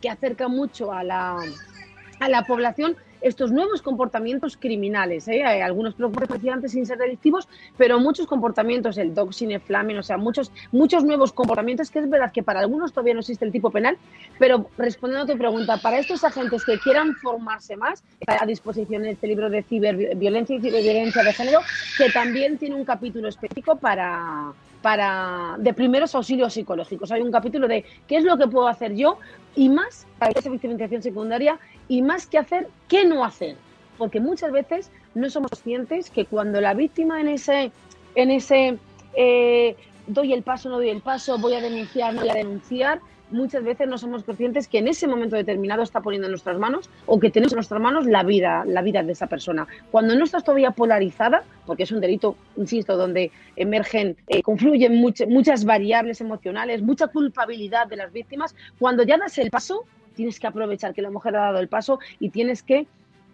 que 0.00 0.10
acerca 0.10 0.48
mucho 0.48 0.92
a 0.92 1.04
la, 1.04 1.36
a 2.18 2.28
la 2.28 2.42
población 2.42 2.96
estos 3.20 3.52
nuevos 3.52 3.82
comportamientos 3.82 4.56
criminales. 4.56 5.28
¿eh? 5.28 5.44
Hay 5.44 5.60
algunos 5.60 5.94
antes 6.52 6.72
sin 6.72 6.86
ser 6.86 6.98
delictivos, 6.98 7.48
pero 7.76 8.00
muchos 8.00 8.26
comportamientos, 8.26 8.98
el 8.98 9.14
doxing, 9.14 9.52
el 9.52 9.60
flaming, 9.60 9.98
o 9.98 10.02
sea, 10.02 10.16
muchos, 10.16 10.52
muchos 10.72 11.04
nuevos 11.04 11.32
comportamientos 11.32 11.90
que 11.90 11.98
es 11.98 12.08
verdad 12.08 12.32
que 12.32 12.42
para 12.42 12.60
algunos 12.60 12.92
todavía 12.92 13.14
no 13.14 13.20
existe 13.20 13.44
el 13.44 13.52
tipo 13.52 13.70
penal, 13.70 13.98
pero 14.38 14.68
respondiendo 14.78 15.24
a 15.24 15.34
tu 15.34 15.38
pregunta, 15.38 15.76
para 15.78 15.98
estos 15.98 16.24
agentes 16.24 16.64
que 16.64 16.78
quieran 16.78 17.14
formarse 17.16 17.76
más, 17.76 18.02
está 18.20 18.42
a 18.42 18.46
disposición 18.46 19.04
este 19.04 19.26
libro 19.26 19.50
de 19.50 19.62
ciberviolencia 19.62 20.56
y 20.56 20.60
ciberviolencia 20.60 21.22
de 21.22 21.32
género, 21.32 21.60
que 21.96 22.10
también 22.10 22.58
tiene 22.58 22.74
un 22.74 22.84
capítulo 22.84 23.28
específico 23.28 23.76
para 23.76 24.52
para 24.82 25.56
de 25.58 25.74
primeros 25.74 26.14
auxilios 26.14 26.54
psicológicos. 26.54 27.10
Hay 27.12 27.22
un 27.22 27.30
capítulo 27.30 27.68
de 27.68 27.84
qué 28.06 28.16
es 28.16 28.24
lo 28.24 28.36
que 28.38 28.46
puedo 28.46 28.66
hacer 28.68 28.94
yo 28.94 29.18
y 29.54 29.68
más 29.68 30.06
para 30.18 30.32
esa 30.32 30.50
victimización 30.50 31.02
secundaria 31.02 31.58
y 31.88 32.02
más 32.02 32.26
que 32.26 32.38
hacer, 32.38 32.68
qué 32.88 33.04
no 33.04 33.24
hacer. 33.24 33.56
Porque 33.98 34.20
muchas 34.20 34.52
veces 34.52 34.90
no 35.14 35.28
somos 35.28 35.50
conscientes 35.50 36.10
que 36.10 36.24
cuando 36.24 36.60
la 36.60 36.74
víctima 36.74 37.20
en 37.20 37.28
ese, 37.28 37.72
en 38.14 38.30
ese 38.30 38.78
eh, 39.14 39.76
doy 40.06 40.32
el 40.32 40.42
paso, 40.42 40.70
no 40.70 40.76
doy 40.76 40.88
el 40.88 41.02
paso, 41.02 41.38
voy 41.38 41.54
a 41.54 41.60
denunciar, 41.60 42.14
no 42.14 42.20
voy 42.20 42.30
a 42.30 42.34
denunciar, 42.34 43.00
muchas 43.30 43.64
veces 43.64 43.88
no 43.88 43.98
somos 43.98 44.24
conscientes 44.24 44.68
que 44.68 44.78
en 44.78 44.88
ese 44.88 45.06
momento 45.06 45.36
determinado 45.36 45.82
está 45.82 46.00
poniendo 46.00 46.26
en 46.26 46.32
nuestras 46.32 46.58
manos 46.58 46.90
o 47.06 47.18
que 47.18 47.30
tenemos 47.30 47.52
en 47.52 47.56
nuestras 47.56 47.80
manos 47.80 48.06
la 48.06 48.22
vida, 48.22 48.64
la 48.66 48.82
vida 48.82 49.02
de 49.02 49.12
esa 49.12 49.26
persona. 49.26 49.66
Cuando 49.90 50.14
no 50.14 50.24
estás 50.24 50.44
todavía 50.44 50.72
polarizada, 50.72 51.44
porque 51.66 51.84
es 51.84 51.92
un 51.92 52.00
delito, 52.00 52.36
insisto, 52.56 52.96
donde 52.96 53.30
emergen, 53.56 54.16
eh, 54.28 54.42
confluyen 54.42 54.96
muchas 54.96 55.64
variables 55.64 56.20
emocionales, 56.20 56.82
mucha 56.82 57.08
culpabilidad 57.08 57.86
de 57.86 57.96
las 57.96 58.12
víctimas, 58.12 58.54
cuando 58.78 59.02
ya 59.02 59.18
das 59.18 59.38
el 59.38 59.50
paso, 59.50 59.84
tienes 60.14 60.40
que 60.40 60.46
aprovechar 60.46 60.92
que 60.92 61.02
la 61.02 61.10
mujer 61.10 61.36
ha 61.36 61.46
dado 61.46 61.60
el 61.60 61.68
paso 61.68 61.98
y 62.18 62.30
tienes 62.30 62.62
que 62.62 62.86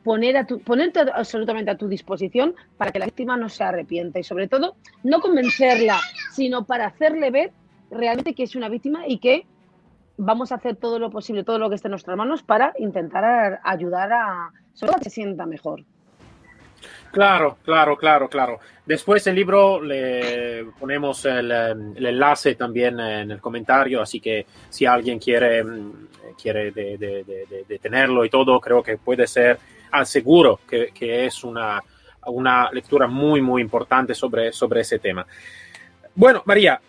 poner 0.04 0.36
a 0.36 0.46
ponerte 0.46 1.00
absolutamente 1.12 1.72
a 1.72 1.76
tu 1.76 1.88
disposición 1.88 2.54
para 2.76 2.92
que 2.92 3.00
la 3.00 3.06
víctima 3.06 3.36
no 3.36 3.48
se 3.48 3.64
arrepienta 3.64 4.20
y 4.20 4.22
sobre 4.22 4.46
todo 4.46 4.76
no 5.02 5.20
convencerla, 5.20 5.98
sino 6.32 6.64
para 6.64 6.86
hacerle 6.86 7.30
ver 7.32 7.50
realmente 7.90 8.32
que 8.34 8.44
es 8.44 8.54
una 8.54 8.68
víctima 8.68 9.08
y 9.08 9.18
que 9.18 9.46
vamos 10.16 10.52
a 10.52 10.56
hacer 10.56 10.76
todo 10.76 10.98
lo 10.98 11.10
posible, 11.10 11.44
todo 11.44 11.58
lo 11.58 11.68
que 11.68 11.76
esté 11.76 11.88
en 11.88 11.92
nuestras 11.92 12.16
manos 12.16 12.42
para 12.42 12.72
intentar 12.78 13.60
ayudar 13.62 14.12
a, 14.12 14.50
que 14.98 15.04
se 15.04 15.10
sienta 15.10 15.46
mejor. 15.46 15.84
Claro, 17.12 17.56
claro, 17.64 17.96
claro, 17.96 18.28
claro. 18.28 18.58
Después 18.84 19.26
el 19.26 19.34
libro 19.34 19.80
le 19.80 20.66
ponemos 20.78 21.24
el, 21.24 21.50
enlace 21.50 22.54
también 22.54 23.00
en 23.00 23.30
el 23.30 23.40
comentario, 23.40 24.02
así 24.02 24.20
que 24.20 24.46
si 24.68 24.84
alguien 24.84 25.18
quiere, 25.18 25.64
quiere 26.40 26.72
de, 26.72 27.78
tenerlo 27.80 28.24
y 28.24 28.30
todo, 28.30 28.60
creo 28.60 28.82
que 28.82 28.98
puede 28.98 29.26
ser, 29.26 29.58
seguro 30.04 30.60
que, 30.68 30.88
que, 30.92 31.24
es 31.24 31.42
una, 31.42 31.82
una 32.26 32.70
lectura 32.70 33.06
muy, 33.06 33.40
muy 33.40 33.62
importante 33.62 34.14
sobre, 34.14 34.52
sobre 34.52 34.82
ese 34.82 34.98
tema. 34.98 35.26
Bueno, 36.14 36.42
María, 36.44 36.80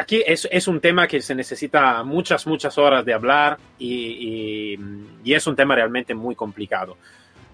aquí 0.00 0.22
es, 0.26 0.68
un 0.68 0.80
tema 0.80 1.06
que 1.06 1.20
se 1.20 1.34
necesita 1.34 2.02
muchas, 2.02 2.46
muchas 2.46 2.76
horas 2.78 3.04
de 3.04 3.12
hablar 3.12 3.58
y, 3.78 4.78
es 5.24 5.46
un 5.46 5.56
tema 5.56 5.74
realmente 5.74 6.14
muy 6.14 6.34
complicado. 6.34 6.96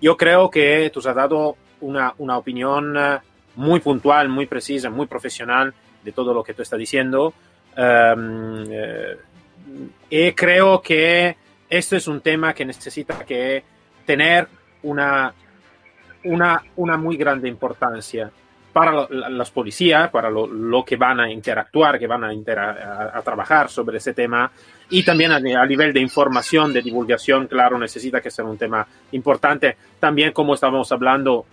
Yo 0.00 0.16
creo 0.16 0.50
que 0.50 0.90
tú 0.92 1.00
has 1.00 1.14
dado 1.14 1.56
una, 1.80 2.14
opinión 2.18 2.96
eh, 2.96 3.18
muy 3.56 3.80
puntual, 3.80 4.28
muy 4.28 4.46
precisa, 4.46 4.90
muy 4.90 5.06
profesional 5.06 5.74
de 6.02 6.12
todo 6.12 6.32
lo 6.32 6.42
que 6.42 6.54
tú 6.54 6.62
estás 6.62 6.78
diciendo. 6.78 7.34
Em, 7.76 8.66
eh, 8.70 9.16
y 10.10 10.32
creo 10.32 10.80
que 10.80 11.36
esto 11.68 11.96
es 11.96 12.06
un 12.06 12.20
tema 12.20 12.54
que 12.54 12.64
necesita 12.64 13.24
que 13.24 13.64
tener 14.04 14.48
una, 14.82 15.34
una, 16.24 16.62
una 16.76 16.96
muy 16.96 17.16
grande 17.16 17.48
importancia 17.48 18.30
para 18.76 19.08
las 19.08 19.50
policías, 19.50 20.10
para 20.10 20.28
lo, 20.28 20.84
que 20.84 20.96
van 20.96 21.18
a 21.18 21.32
interactuar, 21.32 21.98
que 21.98 22.06
van 22.06 22.24
a, 22.24 23.10
a, 23.14 23.22
trabajar 23.22 23.70
sobre 23.70 23.96
ese 23.96 24.12
tema, 24.12 24.52
y 24.90 25.02
también 25.02 25.32
a, 25.32 25.40
nivel 25.40 25.94
de 25.94 26.00
información, 26.00 26.74
de 26.74 26.82
divulgación, 26.82 27.46
claro, 27.46 27.78
necesita 27.78 28.20
que 28.20 28.30
sea 28.30 28.44
un 28.44 28.58
tema 28.58 28.86
importante. 29.12 29.78
También, 29.98 30.32
como 30.32 30.52
estábamos 30.52 30.92
hablando 30.92 31.46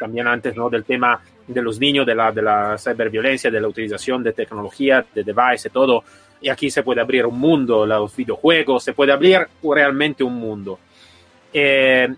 también 0.00 0.26
antes, 0.26 0.56
¿no? 0.56 0.70
Del 0.70 0.84
tema 0.84 1.20
de 1.46 1.60
los 1.60 1.78
niños, 1.78 2.06
de 2.06 2.14
la, 2.14 2.32
de 2.32 2.40
la 2.40 2.78
ciberviolencia, 2.78 3.50
de 3.50 3.60
la 3.60 3.68
utilización 3.68 4.22
de 4.22 4.32
tecnología, 4.32 5.04
de 5.14 5.22
device, 5.22 5.68
todo. 5.68 6.02
Y 6.40 6.48
aquí 6.48 6.70
se 6.70 6.82
puede 6.82 7.02
abrir 7.02 7.26
un 7.26 7.38
mundo, 7.38 7.84
los 7.84 8.16
videojuegos, 8.16 8.84
se 8.84 8.94
puede 8.94 9.12
abrir 9.12 9.46
realmente 9.62 10.24
un 10.24 10.36
mundo. 10.36 10.78
Eh, 11.52 12.08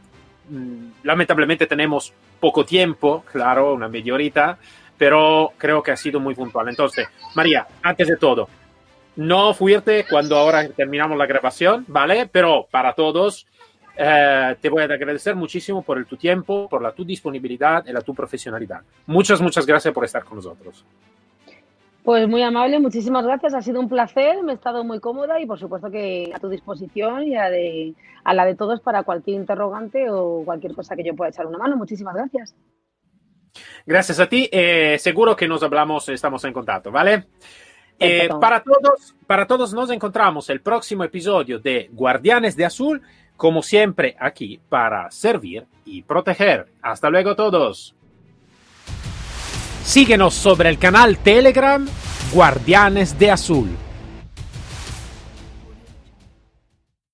mm, 0.49 0.87
lamentablemente 1.03 1.67
tenemos 1.67 2.15
poco 2.47 2.65
tiempo, 2.65 3.25
claro, 3.33 3.75
una 3.75 3.89
media 3.89 4.15
horita, 4.15 4.57
pero 4.97 5.53
creo 5.59 5.83
que 5.83 5.91
ha 5.91 5.97
sido 5.97 6.21
muy 6.21 6.33
puntual. 6.33 6.69
Entonces, 6.69 7.09
María, 7.35 7.67
antes 7.83 8.07
de 8.07 8.17
todo, 8.17 8.49
no 9.17 9.53
fuerte 9.53 10.07
cuando 10.09 10.37
ahora 10.37 10.69
terminamos 10.69 11.19
la 11.19 11.27
grabación, 11.27 11.85
¿vale? 11.89 12.29
Pero 12.31 12.69
para 12.71 12.93
todos, 12.93 13.49
eh, 13.97 14.55
te 14.61 14.69
voy 14.69 14.83
a 14.83 14.85
agradecer 14.85 15.35
muchísimo 15.35 15.83
por 15.83 15.99
el, 15.99 16.07
tu 16.07 16.17
tiempo, 16.17 16.69
por 16.69 16.81
la 16.83 16.93
tu 16.93 17.05
disponibilidad 17.05 17.85
y 17.85 17.93
la 17.93 18.01
tu 18.01 18.15
profesionalidad. 18.15 18.81
Muchas, 19.07 19.41
muchas 19.41 19.67
gracias 19.67 19.93
por 19.93 20.05
estar 20.05 20.23
con 20.23 20.37
nosotros. 20.37 20.85
Pues 22.07 22.29
muy 22.29 22.41
amable, 22.41 22.79
muchísimas 22.79 23.25
gracias. 23.25 23.53
Ha 23.53 23.63
sido 23.63 23.81
un 23.81 23.89
placer, 23.89 24.41
me 24.45 24.53
he 24.53 24.55
estado 24.55 24.85
muy 24.85 25.01
cómoda 25.01 25.41
y 25.41 25.47
por 25.47 25.59
supuesto 25.59 25.91
que 25.91 26.31
a 26.33 26.39
tu 26.39 26.49
disposición 26.49 27.25
y 27.25 27.35
a, 27.35 27.51
de, 27.51 27.95
a 28.23 28.33
la 28.33 28.45
de 28.45 28.55
todos 28.55 28.81
para 28.81 29.03
cualquier 29.03 29.41
interrogante 29.41 30.09
o 30.09 30.45
cualquier 30.45 30.73
cosa 30.73 30.95
que 30.95 31.03
yo 31.03 31.17
pueda 31.17 31.31
echar 31.31 31.47
una 31.47 31.59
mano. 31.59 31.77
Muchísimas 31.77 32.15
gracias. 32.15 32.55
Gracias 33.85 34.21
a 34.21 34.29
ti. 34.29 34.49
Eh, 34.53 34.99
seguro 35.01 35.35
que 35.35 35.49
nos 35.49 35.65
hablamos, 35.65 36.09
estamos 36.09 36.45
en 36.45 36.53
contacto, 36.53 36.93
¿vale? 36.93 37.25
Eh, 37.99 38.29
para, 38.41 38.63
todos, 38.63 39.17
para 39.27 39.49
todos 39.49 39.75
nos 39.75 39.91
encontramos 39.91 40.49
el 40.49 40.61
próximo 40.61 41.03
episodio 41.03 41.59
de 41.59 41.91
Guardianes 41.93 42.55
de 42.55 42.67
Azul, 42.67 43.03
como 43.37 43.63
siempre 43.63 44.15
aquí 44.21 44.61
para 44.69 45.11
servir 45.11 45.67
y 45.85 46.03
proteger. 46.03 46.69
Hasta 46.83 47.11
luego 47.11 47.35
todos. 47.35 47.96
Síguenos 49.87 50.35
sobre 50.35 50.69
el 50.69 50.79
canal 50.79 51.17
Telegram 51.17 51.87
Guardianes 52.33 53.17
de 53.21 53.31
Azul. 53.31 53.86